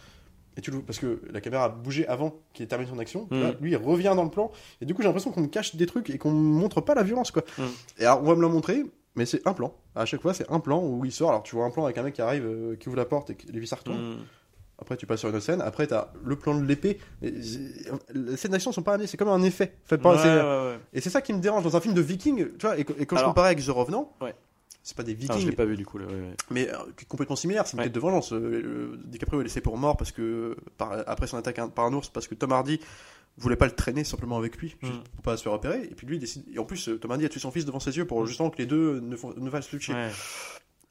[0.57, 3.29] et tu le parce que la caméra a bougé avant qu'il ait terminé son action.
[3.31, 5.77] Là, lui il revient dans le plan et du coup j'ai l'impression qu'on me cache
[5.77, 7.43] des trucs et qu'on me montre pas la violence quoi.
[7.59, 7.69] Mhm.
[7.99, 8.85] Et alors on va me la montrer.
[9.17, 9.75] Mais c'est un plan.
[9.97, 11.31] À chaque fois, c'est un plan où il sort.
[11.31, 13.29] Alors, tu vois un plan avec un mec qui arrive, euh, qui ouvre la porte
[13.31, 14.13] et que les vis retournent.
[14.15, 14.19] Mm.
[14.81, 15.61] Après, tu passes sur une autre scène.
[15.61, 16.99] Après, t'as le plan de l'épée.
[17.23, 19.07] Les scènes d'action sont pas amenées.
[19.07, 19.75] C'est comme un effet.
[19.85, 20.79] Fait pas, Ouais.
[20.93, 22.49] Et c'est ça qui me dérange dans un film de Viking.
[22.59, 24.13] Tu vois, et, quand je comparais avec The Revenant,
[24.83, 25.99] c'est pas des Ah, je Vikings, l'ai pas vu du coup.
[25.99, 26.07] là,
[26.51, 26.77] mais euh,
[27.09, 27.67] complètement similaire.
[27.67, 28.33] C'est une quête de vengeance.
[28.33, 31.93] Euh, DiCaprio est laissé pour mort parce que par- après son attaque un- par un
[31.93, 32.81] ours, parce que Tom Hardy
[33.37, 35.03] voulait pas le traîner simplement avec lui, juste Mm.
[35.15, 35.83] pour pas se faire repérer.
[35.85, 36.45] Et puis lui, il décide.
[36.53, 38.49] Et en plus, euh, Tom Hardy a tué son fils devant ses yeux pour justement
[38.51, 39.71] que les deux ne, font- ne fassent.
[39.73, 40.09] Ouais.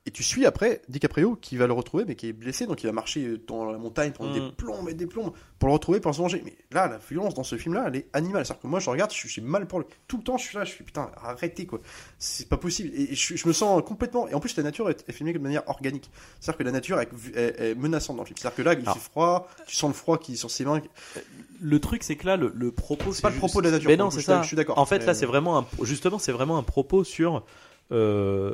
[0.05, 2.87] Et tu suis après DiCaprio qui va le retrouver, mais qui est blessé, donc il
[2.87, 4.33] va marcher dans la montagne pendant Mm.
[4.33, 6.41] des plombes et des plombes pour le retrouver, pour se venger.
[6.45, 8.45] Mais là, la violence dans ce film-là, elle est animale.
[8.45, 9.85] C'est-à-dire que moi, je regarde, je suis, j'ai mal pour lui.
[10.07, 11.79] Tout le temps, je suis là, je suis putain, arrêtez quoi.
[12.17, 12.89] C'est pas possible.
[12.95, 14.27] Et je, je me sens complètement.
[14.29, 16.09] Et en plus, la nature est, est filmée de manière organique.
[16.39, 18.37] C'est-à-dire que la nature est, est- est menaçante dans le film.
[18.39, 20.81] C'est-à-dire que là, il fait froid, tu sens le froid qui est sur ses mains.
[21.59, 23.89] Le truc, c'est que là, le, le propos, C'est pas le propos de la nature,
[23.89, 24.41] Mais non, le c'est ça.
[24.41, 24.77] je suis d'accord.
[24.79, 27.43] En fait, Mais- là, c'est vraiment un, justement, c'est vraiment un propos sur
[27.91, 28.53] euh,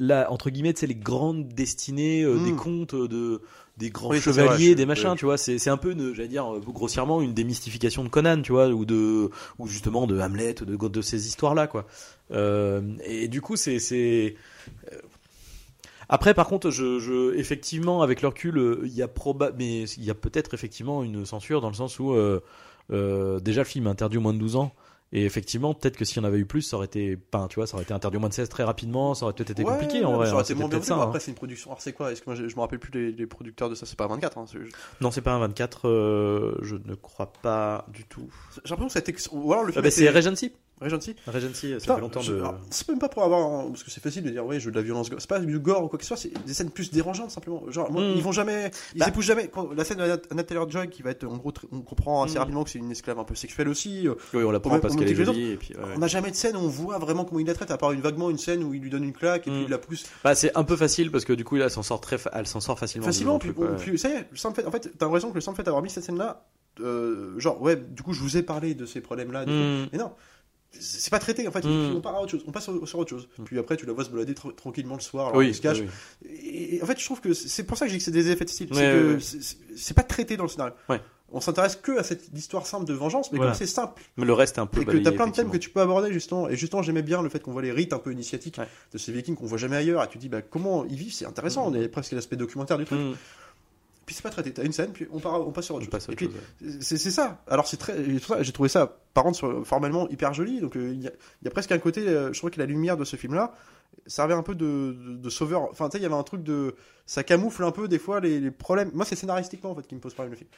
[0.00, 3.40] la entre guillemets, c'est les grandes destinées euh, des contes euh, de
[3.76, 5.36] des grands Oui, chevaliers, vrai, des machins, tu vois.
[5.36, 8.84] C'est un peu, une- j'allais dire euh, grossièrement, une démystification de Conan, tu vois, ou
[8.84, 11.86] de ou justement de Hamlet, de de ces histoires là, quoi.
[12.30, 13.78] Euh, et du coup, c'est
[16.08, 20.04] après, par contre, je, je, effectivement, avec le recul, il y a proba mais il
[20.04, 24.18] y a peut-être effectivement une censure dans le sens où euh, déjà le film interdit
[24.18, 24.74] au moins de 12 ans.
[25.16, 27.54] Et effectivement, peut-être que s'il y en avait eu plus, ça aurait été, ben, tu
[27.54, 29.62] vois, ça aurait été interdit au moins de 16 très rapidement, ça aurait peut-être été
[29.64, 30.26] Ouais, compliqué en vrai.
[30.26, 30.96] Ça hein, aurait été moins bien ça.
[30.96, 31.02] Hein.
[31.02, 31.70] Après, c'est une production.
[31.70, 32.10] Alors, c'est quoi?
[32.10, 33.86] Est-ce que moi, je, je me rappelle plus les, les producteurs de ça?
[33.86, 34.38] C'est pas 24.
[34.38, 34.44] Hein,
[35.00, 38.28] Non, c'est pas un 24, euh, je ne crois pas du tout.
[38.64, 39.14] J'ai l'impression que ça a été.
[39.30, 39.82] Ou alors le Ah film.
[39.82, 40.52] bah, a c'est Regency.
[40.80, 42.42] Regency Regency, ça Putain, fait longtemps je- de.
[42.70, 43.68] C'est même pas pour avoir.
[43.68, 45.20] Parce que c'est facile de dire, ouais, je veux de la violence gore.
[45.20, 47.62] C'est pas du gore ou quoi que ce soit, c'est des scènes plus dérangeantes simplement.
[47.70, 48.12] Genre, moi, Mm.
[48.16, 48.70] ils vont jamais.
[48.94, 49.06] Ils Bah.
[49.08, 49.48] épousent jamais.
[49.48, 52.34] Quand, la scène de Anna Taylor Joy qui va être, en gros, on comprend assez
[52.34, 52.38] Mm.
[52.38, 54.08] rapidement que c'est une esclave un peu sexuelle aussi.
[54.08, 55.52] euh, Oui, on la prend même- parce qu'elle est jolie.
[55.52, 55.80] Et puis, ouais.
[55.94, 57.92] On n'a jamais de scène où on voit vraiment comment il la traite, à part
[57.92, 59.64] une vaguement une scène où il lui donne une claque et puis Mm.
[59.64, 62.00] il la pousse Bah, c'est un peu facile parce que du coup, elle s'en sort
[62.00, 63.06] très, fa- elle s'en sort facilement.
[63.06, 63.38] facilement.
[63.38, 63.76] Puis, truc, ouais.
[63.78, 65.62] puis ça y est, le simple fait, en fait, t'as l'impression que le simple fait
[65.62, 66.44] d'avoir mis cette scène-là,
[66.80, 69.44] euh, genre, ouais, du coup, je vous ai parlé de ces problèmes-là.
[69.46, 70.10] Mais non,
[70.80, 71.60] c'est pas traité en fait.
[71.64, 71.88] Mm.
[71.88, 72.44] Puis on part à autre chose.
[72.46, 73.28] On passe sur autre chose.
[73.44, 75.28] Puis après, tu la vois se balader tra- tranquillement le soir.
[75.28, 75.80] Alors Oui, se cache.
[75.80, 75.88] oui,
[76.24, 76.30] oui.
[76.44, 78.30] Et, et en fait, je trouve que c'est pour ça que dis que c'est des
[78.30, 78.68] effets de style.
[78.72, 79.94] Ouais, c'est que ouais, ouais.
[79.94, 80.74] pas traité dans le scénario.
[81.36, 83.52] On s'intéresse que à cette histoire simple de vengeance, mais Voilà.
[83.52, 84.82] comme c'est simple Mais le reste est un peu.
[84.82, 86.48] et que t'as plein de thèmes que tu peux aborder justement.
[86.48, 88.60] Et justement, j'aimais bien le fait qu'on voit les rites un peu initiatiques
[88.92, 90.04] de ces Vikings qu'on voit jamais ailleurs.
[90.04, 91.66] Et tu dis, bah comment ils vivent, c'est intéressant.
[91.66, 93.00] On est presque à l'aspect documentaire du truc.
[94.06, 94.52] Puis c'est pas traité.
[94.52, 96.08] T'as une scène, puis on, part, on passe sur autre On chose.
[96.10, 96.76] Et puis, ouais.
[96.80, 97.42] c'est ça.
[97.46, 97.94] Alors c'est très,
[98.42, 100.60] j'ai trouvé ça, par contre, formellement hyper joli.
[100.60, 101.12] Donc euh, il y, a-
[101.42, 103.54] il y a presque un côté, euh, je trouve que la lumière de ce film-là
[104.06, 105.62] servait un peu de, de, de sauveur.
[105.70, 106.74] Enfin, tu sais, il y avait un truc de,
[107.06, 108.90] ça camoufle un peu des fois les, les problèmes.
[108.92, 110.50] Moi, c'est scénaristiquement en fait qui me pose problème le film.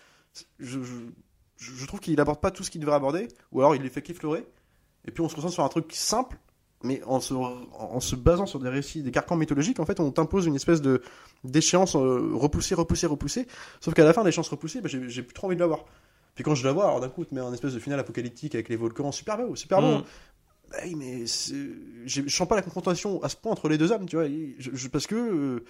[0.59, 0.81] Je,
[1.59, 4.03] je trouve qu'il aborde pas tout ce qu'il devrait aborder, ou alors il les fait
[4.03, 4.45] qu'effleurer.
[5.07, 6.37] Et puis on se concentre sur un truc simple.
[6.87, 10.11] Mais en se, en se basant sur des récits, des carcans mythologiques, en fait, on
[10.13, 11.03] t'impose une espèce de
[11.45, 13.47] d'échéance euh, repoussée, repoussée, repoussée.
[13.81, 15.85] Sauf qu'à la fin, l'échéance repoussée, bah, j'ai plus trop envie de la voir.
[16.35, 18.55] Puis quand je la vois, alors d'un coup, tu mets un espèce de final apocalyptique
[18.55, 19.99] avec les volcans, super beau, super beau.
[19.99, 20.05] Mm.
[20.71, 21.25] Bah oui, mais
[22.07, 24.27] je sens pas la confrontation à ce point entre les deux âmes, tu vois.
[24.27, 25.65] et je- je- parce que euh,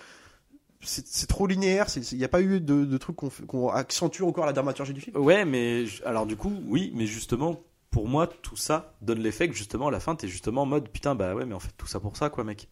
[0.80, 4.52] c'est trop linéaire, il n'y a pas eu de, de trucs qu'on accentue encore la
[4.52, 5.16] dramaturgie du film.
[5.16, 7.60] Ouais, mais alors du coup, oui, mais justement,
[7.96, 10.90] pour moi, tout ça donne l'effet que justement, à la fin, t'es justement en mode
[10.90, 12.68] putain, bah ouais, mais en fait, tout ça pour ça, quoi, mec.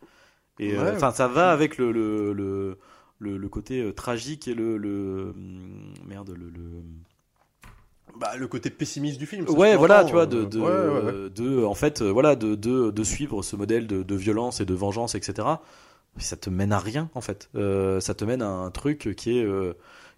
[0.58, 0.90] Et euh, Ouais.
[0.96, 2.78] enfin, ça va avec le le, le,
[3.20, 6.82] le, le côté euh, tragique et le, le hum, merde, le, le...
[8.20, 9.46] Bah, le côté pessimiste du film.
[9.46, 11.30] ça, ouais, voilà, tu vois, euh, de de, ouais, ouais, ouais.
[11.30, 14.66] de en fait, euh, voilà, de, de de suivre ce modèle de, de violence et
[14.66, 15.48] de vengeance, etc.
[16.18, 17.48] Ça te mène à rien, en fait.
[17.56, 19.72] Euh, ça te mène à un truc qui est euh,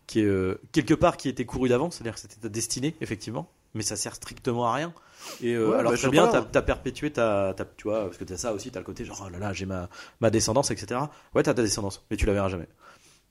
[0.07, 3.51] qui est euh, quelque part qui était couru d'avance, c'est-à-dire que c'était ta destinée, effectivement,
[3.77, 4.93] mais ça sert strictement à rien.
[5.43, 8.05] Et euh, Ouais, alors bah, très bien, sais t'as as perpétué ta, ta- tu vois,
[8.07, 9.89] parce que t'as ça aussi, t'as le côté genre, oh là là, j'ai ma,
[10.21, 11.01] ma descendance, etc.
[11.35, 12.69] Ouais, t'as ta descendance, mais tu la verras jamais.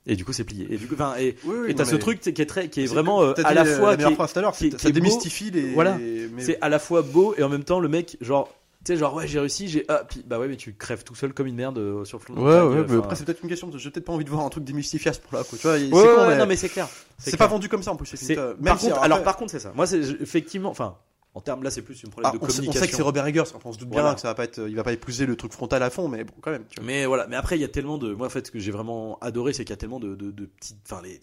[0.08, 0.67] Et du coup, c'est plié.
[0.71, 2.81] Et du coup, enfin, et Oui, oui, et t'as ce truc qui est très, qui
[2.81, 4.91] est c'est vraiment euh, à la la fois meilleure qui phrase tout à l'heure, ça
[4.91, 5.73] démystifie les.
[5.73, 5.97] Voilà.
[6.38, 8.53] c'est à la fois beau et en même temps le mec genre
[8.86, 11.15] tu sais genre ouais j'ai réussi j'ai ah puis bah ouais mais tu crèves tout
[11.15, 13.26] seul comme une merde euh, sur le flanc de Ouais, ouais, euh, mais après c'est
[13.26, 15.19] peut-être une question de j'ai peut-être pas envie de voir un truc démystifié à ce
[15.19, 15.58] point-là quoi.
[15.58, 17.84] Tu vois, c'est ouais, con, ouais, mais non mais c'est clair c'est pas vendu comme
[17.84, 18.06] ça en plus.
[18.15, 20.98] c'est même par si, contre après- alors par contre c'est ça moi c'est effectivement enfin
[21.34, 22.95] en termes là c'est plus une problème Ah, de on, sait, on communication sait que
[22.95, 24.15] c'est Robert Eggers, on se doute bien Voilà.
[24.15, 26.24] que ça va pas être, il va pas épouser le truc frontal à fond, mais
[26.24, 26.63] bon, quand même.
[26.69, 26.86] Tu vois.
[26.88, 28.71] mais voilà mais après il y a tellement de moi en fait ce que j'ai
[28.71, 31.19] vraiment adoré c'est qu'il y a tellement de, de, de petites enfin les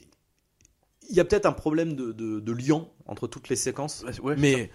[1.10, 4.34] il y a peut-être un problème de, de, de lien entre toutes les séquences Ouais,
[4.38, 4.70] mais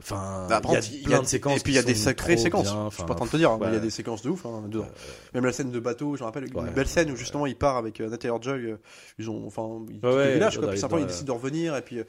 [0.00, 1.94] enfin Bah, il y a après, plein de séquences Et puis il y a des
[1.94, 2.64] sacrées séquences.
[2.72, 3.80] bien, je suis pas en train de te dire, il y a ouais.
[3.80, 4.46] des séquences de ouf.
[4.46, 4.86] hein, dedans.
[5.34, 6.50] Même la scène de bateau, je me rappelle, Ouais.
[6.68, 8.52] une belle scène où justement il part avec euh, Nathalie Joy.
[8.66, 8.76] euh,
[9.18, 10.68] Ils ont, enfin, ils quittent ouais, le village, quoi.
[10.68, 12.00] Puis simplement, ils décident de revenir et puis.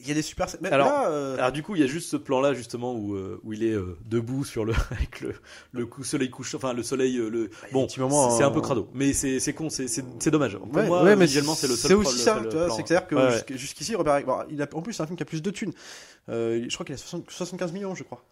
[0.00, 0.60] Il y a des super scènes.
[0.62, 3.14] Mais Alors- là, euh, Alors du coup, il y a juste ce plan-là justement où,
[3.14, 5.34] euh, où il est euh, debout sur le avec le,
[5.72, 7.88] le coup soleil couchant, enfin le soleil le a bon,
[8.36, 10.56] c'est un peu crado, mais c'est con, c'est dommage.
[10.58, 11.88] Pour Ouais, moi, ouais, visuellement, c'est le seul.
[11.90, 12.40] C'est aussi ça.
[12.76, 13.30] C'est que Ouais, ouais.
[13.38, 15.50] jusqu'- jusqu'ici, Robert bon, il a, en plus, c'est un film qui a plus de
[15.50, 15.72] thunes.
[16.28, 18.22] Euh, je crois qu'il a 60 75 millions, je crois.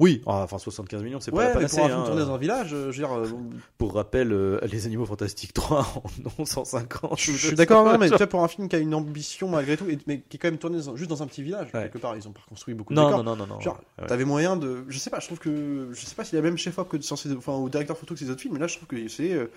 [0.00, 1.76] Oui, ah, enfin 75 millions, c'est pas Ouais, la mais panacée.
[1.76, 2.04] pour un film hein.
[2.06, 3.28] tourné dans un village, euh, je veux dire, euh,
[3.78, 7.18] Pour rappel, euh, les Animaux Fantastiques 3 en ont 150.
[7.20, 9.48] je je suis d'accord, non, mais tu vois, pour un film qui a une ambition
[9.48, 11.68] malgré tout, et- mais qui est quand même tourné dans- juste dans un petit village,
[11.74, 11.82] Ouais.
[11.82, 13.22] quelque part, ils ont pas reconstruit beaucoup de décors.
[13.22, 13.60] non, non, non, non.
[13.60, 14.06] Genre, Ouais.
[14.06, 14.84] T'avais moyen de.
[14.88, 15.88] Je sais pas, je trouve que.
[15.92, 18.30] Je sais pas s'il a même chef-op que ses- enfin, au directeur photo que ses
[18.30, 19.34] autres films, mais là je trouve que c'est.
[19.34, 19.50] euh,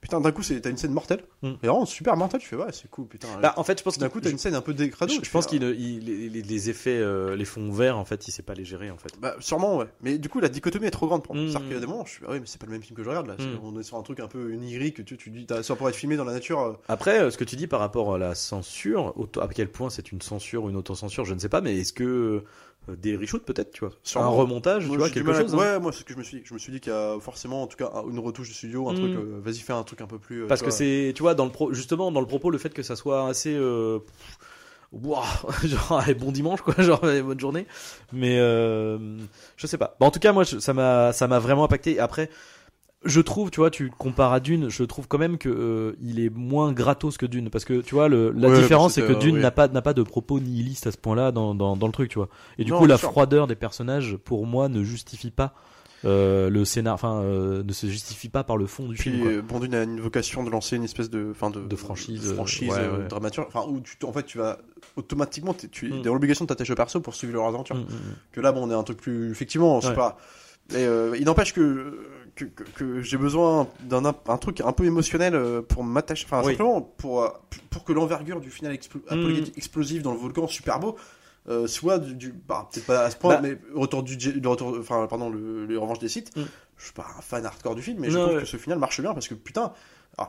[0.00, 1.22] Putain, d'un coup, c'est- t'as une scène mortelle.
[1.42, 1.48] Mm.
[1.62, 3.28] Et vraiment super mortelle, tu fais, ouais, c'est cool, putain.
[3.42, 5.14] Bah, en fait, je pense d'un qu'il- coup, t'as une scène un peu dégradée.
[5.14, 8.42] je, je pense qu'il il- les, effets, euh, les fonds verts, en fait, il sait
[8.42, 9.10] pas les gérer, en fait.
[9.20, 9.84] Bah, sûrement, ouais.
[10.00, 11.44] Mais du coup, la dichotomie est trop grande pour moi.
[11.44, 11.48] Mm.
[11.48, 12.82] C'est-à-dire qu'il y a des moments, je suis, ah oui, mais c'est pas le même
[12.82, 13.34] film que je regarde là.
[13.38, 13.58] Mm.
[13.62, 15.96] On est sur un truc un peu onirique, tu, tu dis, t'as- ça pourrait être
[15.96, 16.60] filmé dans la nature.
[16.60, 19.90] euh, Après, euh, ce que tu dis par rapport à la censure, à quel point
[19.90, 22.42] c'est une censure ou une autocensure, je ne sais pas, mais est-ce que
[22.96, 25.54] des reshoots peut-être, tu vois, sur un remontage, moi, tu vois, quelque chose.
[25.54, 25.58] hein.
[25.58, 26.42] Ouais, moi, c'est ce que je me suis dit.
[26.46, 28.54] Je me suis dit qu'il y a forcément, en tout cas, un- une retouche de
[28.54, 28.96] studio, un Mm.
[28.96, 30.42] truc, euh, vas-y, fais un truc un peu plus.
[30.44, 32.72] euh, Parce que c'est, tu vois, dans le pro, justement dans le propos, le fait
[32.74, 33.98] que ça soit assez, euh,
[34.92, 35.24] ouah,
[35.64, 37.66] genre allez, bon dimanche quoi, genre allez, bonne journée.
[38.12, 38.98] Mais euh,
[39.56, 39.96] je sais pas.
[40.00, 41.98] Bon, en tout cas, moi, je- ça m'a, ça m'a vraiment impacté.
[42.00, 42.30] Après,
[43.04, 46.20] je trouve, tu vois, tu compares à Dune, je trouve quand même que euh, il
[46.20, 49.12] est moins gratos que Dune, parce que tu vois, le, la Ouais, différence c'est que,
[49.14, 51.86] que Dune n'a pas n'a pas de propos nihilistes à ce point-là dans, dans dans
[51.86, 52.28] le truc, tu vois.
[52.58, 53.10] Et du Non, coup, la sûr.
[53.10, 55.54] froideur des personnages, pour moi, ne justifie pas
[56.06, 59.20] Euh, le scénar, enfin, euh, ne se justifie pas par le fond du Puis film.
[59.22, 59.30] quoi.
[59.32, 62.70] euh, Bond a une vocation de lancer une espèce de, de, De franchise, de franchise
[62.70, 63.08] euh, ouais, euh, ouais.
[63.08, 64.56] dramaturge, enfin où tu, en fait, tu vas
[64.96, 66.02] automatiquement, tu es Mm.
[66.02, 67.76] dans l'obligation de t'attacher au perso pour suivre leur aventure.
[67.76, 68.14] Mm, mm.
[68.32, 70.16] Que là, bon, on est un truc plus, effectivement, je sais pas.
[70.74, 71.98] Euh, il n'empêche que
[72.36, 76.40] que, que, que j'ai besoin d'un un truc un peu émotionnel euh, pour m'attacher, enfin
[76.44, 76.52] Oui.
[76.52, 77.28] simplement pour euh,
[77.70, 78.98] pour que l'envergure du final Mm.
[79.08, 80.96] apocalyptique explosif dans le volcan super beau.
[81.48, 83.40] euh, soit du, du- bah, peut-être pas à ce point Bah.
[83.42, 86.42] mais retour du le retour enfin pardon le, le revanche des sites Mm.
[86.76, 88.40] je suis pas un fan hardcore du film mais je trouve ouais.
[88.42, 89.72] que ce final marche bien parce que putain
[90.20, 90.24] euh,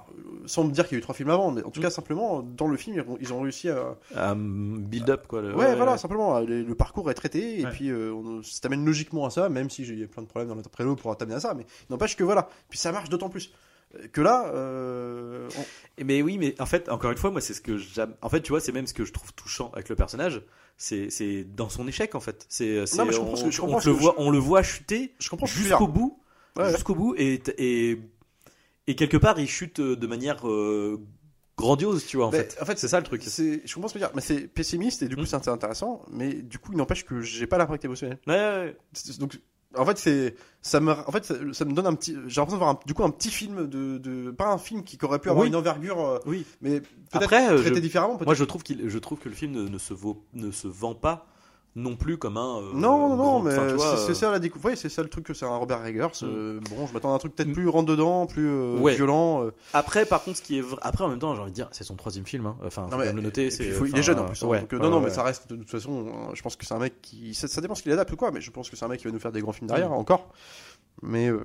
[0.46, 1.84] sans me dire qu'il y a eu trois films avant mais en tout Mm.
[1.84, 5.42] cas simplement dans le film ils ont, réussi à À, build up quoi.
[5.42, 8.86] le- ouais, voilà simplement le, le parcours est traité et puis euh, on, ça t'amène
[8.86, 11.40] logiquement à ça même si j'ai- plein de problèmes dans notre prélo pour t'amener à
[11.40, 13.52] ça mais n'empêche que voilà puis ça marche d'autant plus
[13.94, 17.54] Euh, que là euh, on- Mais oui, mais en fait, encore une fois, moi, c'est
[17.54, 18.14] ce que j'aime.
[18.22, 20.42] En fait, tu vois, c'est même ce que je trouve touchant avec le personnage.
[20.78, 22.46] C'est, c'est dans son échec, en fait.
[22.48, 25.30] C'est, c'est- Non, mais je on, je on le voit, on le voit chuter je
[25.46, 26.18] jusqu'au bout,
[26.58, 26.72] ouais.
[26.72, 28.00] jusqu'au bout, et, et
[28.88, 31.00] et quelque part, il chute de manière euh,
[31.58, 32.58] grandiose, tu vois, en Mais, fait.
[32.62, 33.22] en fait, c'est ça le truc.
[33.26, 35.26] c'est je comprends ce que tu veux dire mais c'est pessimiste et du coup Mm.
[35.28, 39.18] c'est intéressant mais du coup il n'empêche que j'ai pas l'impact émotionnel Ouais, ouais, ouais.
[39.20, 39.40] Donc
[39.78, 42.58] en fait c'est ça me en fait ça, ça me donne un petit j'ai l'impression
[42.58, 45.20] de voir un- du coup un petit film de, de pas un film qui aurait
[45.20, 45.50] pu avoir Oui.
[45.50, 46.46] une envergure euh, Oui.
[46.62, 49.30] mais peut-être Après, euh, traité je- différemment peut-être Moi, je trouve qu'il, je trouve que
[49.30, 51.28] le film ne, ne se vaut, ne se vend pas
[51.76, 52.58] non plus comme un.
[52.60, 53.60] euh, non, non, grand- mais c'est
[54.12, 54.78] euh, ça la découverte.
[54.78, 56.08] c'est ça le truc que c'est un Robert Eggers.
[56.24, 57.54] euh, bon, je m'attends à un truc peut-être Mm.
[57.54, 58.96] plus rentre dedans, plus euh, Ouais.
[58.96, 59.46] violent.
[59.74, 61.70] Après, par contre, ce qui est vrai- après en même temps, j'ai envie de dire,
[61.72, 62.46] c'est son troisième film.
[62.46, 62.58] Hein.
[62.66, 63.48] Enfin, Non, mais- le noter.
[63.48, 64.44] puis, il faut- il enfin, est jeune en plus.
[64.44, 66.12] hein, ouais, donc, ouais, non, non, mais ça reste de toute façon.
[66.34, 67.34] Je pense que c'est un mec qui.
[67.34, 69.00] Ça, ça dépend ce qu'il adapte ou quoi, mais je pense que c'est un mec
[69.00, 70.30] qui va nous faire des grands films derrière encore.
[71.04, 71.40] Mais euh,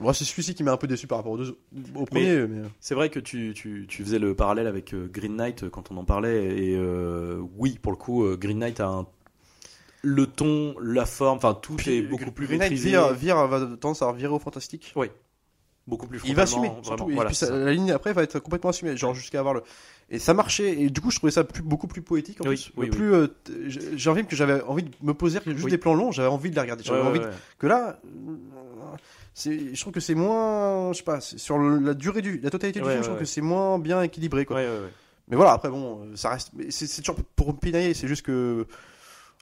[0.00, 1.56] moi, c'est celui-ci qui m'a un peu déçu par rapport aux deux,
[1.94, 2.46] au premier.
[2.46, 5.96] Mais, C'est vrai que tu, tu, tu faisais le parallèle avec Green Knight quand on
[5.98, 6.44] en parlait.
[6.58, 9.06] Et euh, oui, pour le coup, Green Knight a un-
[10.02, 12.90] le ton, la forme, enfin tout puis, est beaucoup plus Green maîtrisé.
[12.90, 14.94] vire, vire, va tendance à virer au fantastique.
[15.86, 17.10] beaucoup plus Il va assumer, surtout.
[17.10, 19.62] Et puis ça- la ligne après va être complètement assumée, genre jusqu'à avoir le.
[20.10, 22.56] Et ça marchait, et du coup je trouvais ça plus- beaucoup plus poétique en Oui,
[22.56, 22.72] plus.
[22.76, 23.26] oui, plus, euh,
[23.66, 25.70] j'ai j'ai envie que j'avais envie de me poser juste Oui.
[25.70, 26.82] des plans longs, j'avais envie de les regarder.
[26.84, 27.36] J'avais Ouais, envie ouais, de- ouais.
[27.58, 27.98] que là,
[29.36, 32.80] je trouve que c'est moins, je sais pas, sur le- la durée du, la totalité
[32.80, 34.56] du film, je trouve que c'est moins bien équilibré quoi.
[34.56, 34.92] Ouais, ouais, ouais.
[35.28, 38.66] Mais voilà, après bon, ça reste, c'est, toujours pour pinailler, c'est juste que.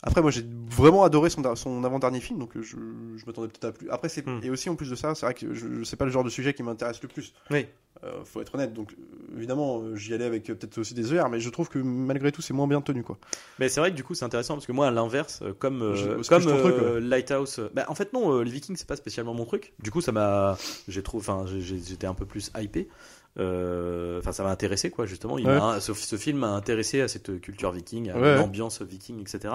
[0.03, 2.77] Après, moi, j'ai vraiment adoré son, son avant-dernier film, donc euh, je,
[3.17, 3.91] je m'attendais peut-être à plus.
[3.91, 4.41] Après, c'est Hmm.
[4.43, 6.25] et aussi en plus de ça, c'est vrai que je, je sais pas le genre
[6.25, 7.33] de sujet qui m'intéresse le plus.
[7.51, 7.67] Oui.
[8.05, 8.75] Euh, faut être honnête.
[8.75, 11.71] Donc, euh, évidemment, euh, j'y allais avec euh, peut-être aussi des œillères, mais je trouve
[11.71, 13.17] que malgré tout, c'est moins bien tenu, quoi.
[13.59, 15.81] Mais c'est vrai que du coup, c'est intéressant parce que moi, à l'inverse, euh, comme,
[15.83, 18.77] euh, Je- comme ton truc, euh, Lighthouse, euh, bah, en fait, non, euh, les Vikings,
[18.77, 19.73] c'est pas spécialement mon truc.
[19.83, 22.87] Du coup, ça m'a, j'ai trouvé, enfin, j'étais un peu plus hypé.
[23.39, 25.39] Euh, Enfin, ça m'a intéressé, quoi, justement.
[25.39, 25.57] Il Ouais.
[25.59, 28.37] m'a- ce, ce film m'a intéressé à cette culture viking, à Ouais.
[28.37, 29.55] l'ambiance viking, etc.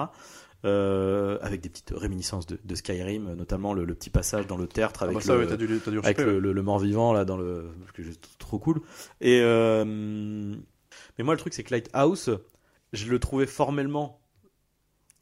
[0.64, 4.68] Euh, avec des petites réminiscences de, de Skyrim, notamment le, le petit passage dans le
[4.68, 6.40] tertre Ah avec bah ça, le, ouais, t'as dû, t'as dû avec rechoper, le, ouais.
[6.40, 7.64] le- le mort-vivant là dans le
[7.94, 8.02] que
[8.38, 8.80] trop cool
[9.20, 12.30] et euh, mais moi le truc c'est que Lighthouse
[12.92, 14.21] je le trouvais formellement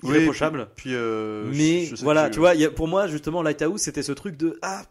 [0.02, 2.70] Oui, irréprochable Puis, euh, mais je- je sais voilà que- tu vois il y a-
[2.70, 4.82] pour moi justement Lighthouse c'était ce truc de ah,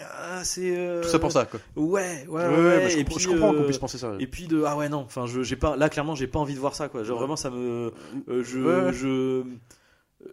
[0.00, 1.60] ah, c'est euh, Tout ça pour ça, quoi.
[1.76, 4.12] ouais ouais ouais, je, et comprends, puis, je comprends qu'on euh, puisse penser ça.
[4.18, 6.54] et puis de ah ouais non enfin je j'ai pas là clairement j'ai pas envie
[6.54, 7.92] de voir ça quoi genre vraiment ça me
[8.28, 9.42] euh, je je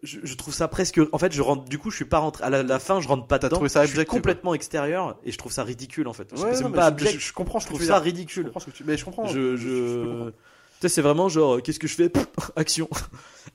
[0.01, 2.49] je, trouve ça presque en fait je rentre du coup je suis pas rentré à
[2.49, 4.17] la, la fin je rentre pas dedans ça je suis abject, quoi.
[4.17, 7.33] complètement extérieur et je trouve ça ridicule en fait Ouais, c'est pas je- abject je,
[7.33, 7.97] comprends je trouve ça dire.
[7.97, 9.27] Je ridicule comprends ce que tu- Mais je comprends.
[9.27, 10.31] je...
[10.81, 12.11] Tu sais, c'est vraiment genre, euh, qu'est-ce que je fais?
[12.55, 12.89] Action.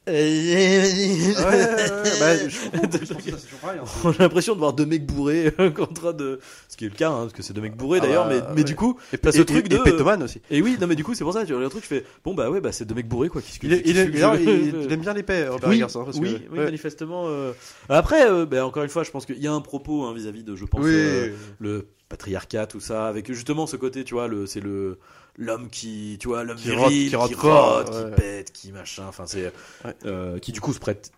[0.07, 2.85] Ouais, ouais, ouais, bah, je comprends.
[2.85, 4.13] en plus, ça, c'est toujours pareil, hein.
[4.13, 6.41] J'ai l'impression de voir deux mecs bourrés en train de.
[6.69, 8.35] Ce qui est le cas, hein, parce que c'est deux mecs bourrés Ah d'ailleurs, bah,
[8.49, 8.97] mais, mais du coup.
[9.13, 10.41] Et, T'as ce truc de- et Pétoman aussi.
[10.51, 12.05] Et oui, non, mais du coup, c'est pour ça, tu vois, le truc, je fais,
[12.25, 13.43] bon, bah ouais, bah c'est deux mecs bourrés, quoi.
[13.43, 15.47] Qu'est-ce que Il, est- il, est- qu'est-ce que d'ailleurs, je- il- il aime bien l'épée,
[15.49, 16.65] Robert oui, parce oui, que- oui, ouais.
[16.65, 17.25] manifestement.
[17.29, 17.53] euh.
[17.89, 20.43] Après, euh, bah, encore une fois, je pense qu'il y a un propos hein, vis-à-vis
[20.45, 21.29] de, je pense, Oui, euh,
[21.59, 24.99] le patriarcat, tout ça, avec justement ce côté, tu vois, le, c'est le
[25.39, 28.11] l'homme qui, tu vois, l'homme Qui viril, rote- qui qui rote, qui ouais.
[28.17, 29.53] pète, qui machin, enfin c'est,
[29.85, 29.95] Ouais.
[30.05, 31.13] euh, qui du coup se prête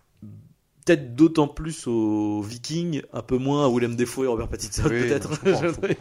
[0.85, 5.01] peut-être d'autant plus aux Vikings, un peu moins à Willem Dafoe et Robert Pattinson Oui,
[5.07, 5.29] peut-être.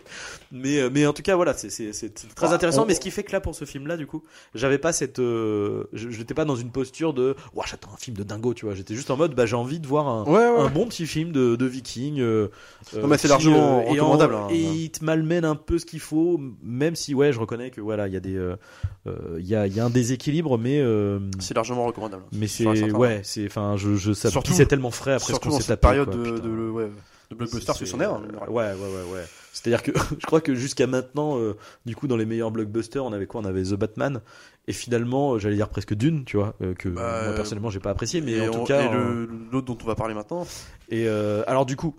[0.52, 2.82] mais euh, mais en tout cas voilà, c'est très Bah, intéressant.
[2.82, 4.22] on- Mais ce qui fait que là pour ce film-là, du coup,
[4.54, 8.16] j'avais pas cette, euh, je j'étais pas dans une posture de, ouah j'attends un film
[8.16, 8.74] de dingo, tu vois.
[8.74, 10.60] J'étais juste en mode, bah j'ai envie de voir un Ouais, ouais.
[10.60, 12.20] un bon petit film de, de Viking.
[12.20, 12.48] euh,
[13.00, 14.46] Non, mais c'est largement et en- recommandable, hein.
[14.50, 17.80] et il te malmène un peu ce qu'il faut, même si ouais, je reconnais que
[17.80, 18.56] voilà, il y a des, euh,
[19.06, 22.24] euh, il y a il y a un déséquilibre, mais euh, C'est largement recommandable.
[22.32, 25.54] mais c'est ouais, c'est enfin je je ça Surtout- tellement frais après ce Surtout qu'on
[25.56, 26.90] dans s'est cette tapé, période quoi, de, de, ouais,
[27.30, 27.96] de blockbuster, euh,
[28.48, 29.24] ouais, ouais, ouais, ouais.
[29.52, 33.12] C'est-à-dire que je crois que jusqu'à maintenant, euh, du coup, dans les meilleurs blockbusters, on
[33.12, 33.40] avait quoi?
[33.42, 34.20] On avait The Batman.
[34.68, 37.80] Et finalement, euh, j'allais dire presque Dune, tu vois, euh, que Bah, moi personnellement, j'ai
[37.80, 38.82] pas apprécié, mais en on- tout cas.
[38.82, 40.46] et l'autre dont on va parler maintenant,
[40.88, 41.96] Et alors, du coup,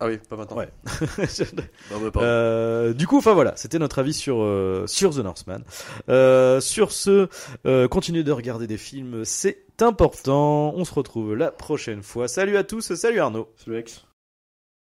[0.00, 0.56] Ah oui, pas maintenant.
[0.56, 0.68] Ouais.
[1.90, 2.22] Non, mais pas.
[2.22, 5.62] Euh, du coup, enfin voilà, c'était notre avis sur euh, sur The Northman.
[6.08, 7.28] Euh, sur ce,
[7.66, 10.72] euh, continuez de regarder des films, c'est important.
[10.74, 12.28] On se retrouve la prochaine fois.
[12.28, 13.52] Salut à tous, salut Arnaud.
[13.56, 14.04] Salut Lex.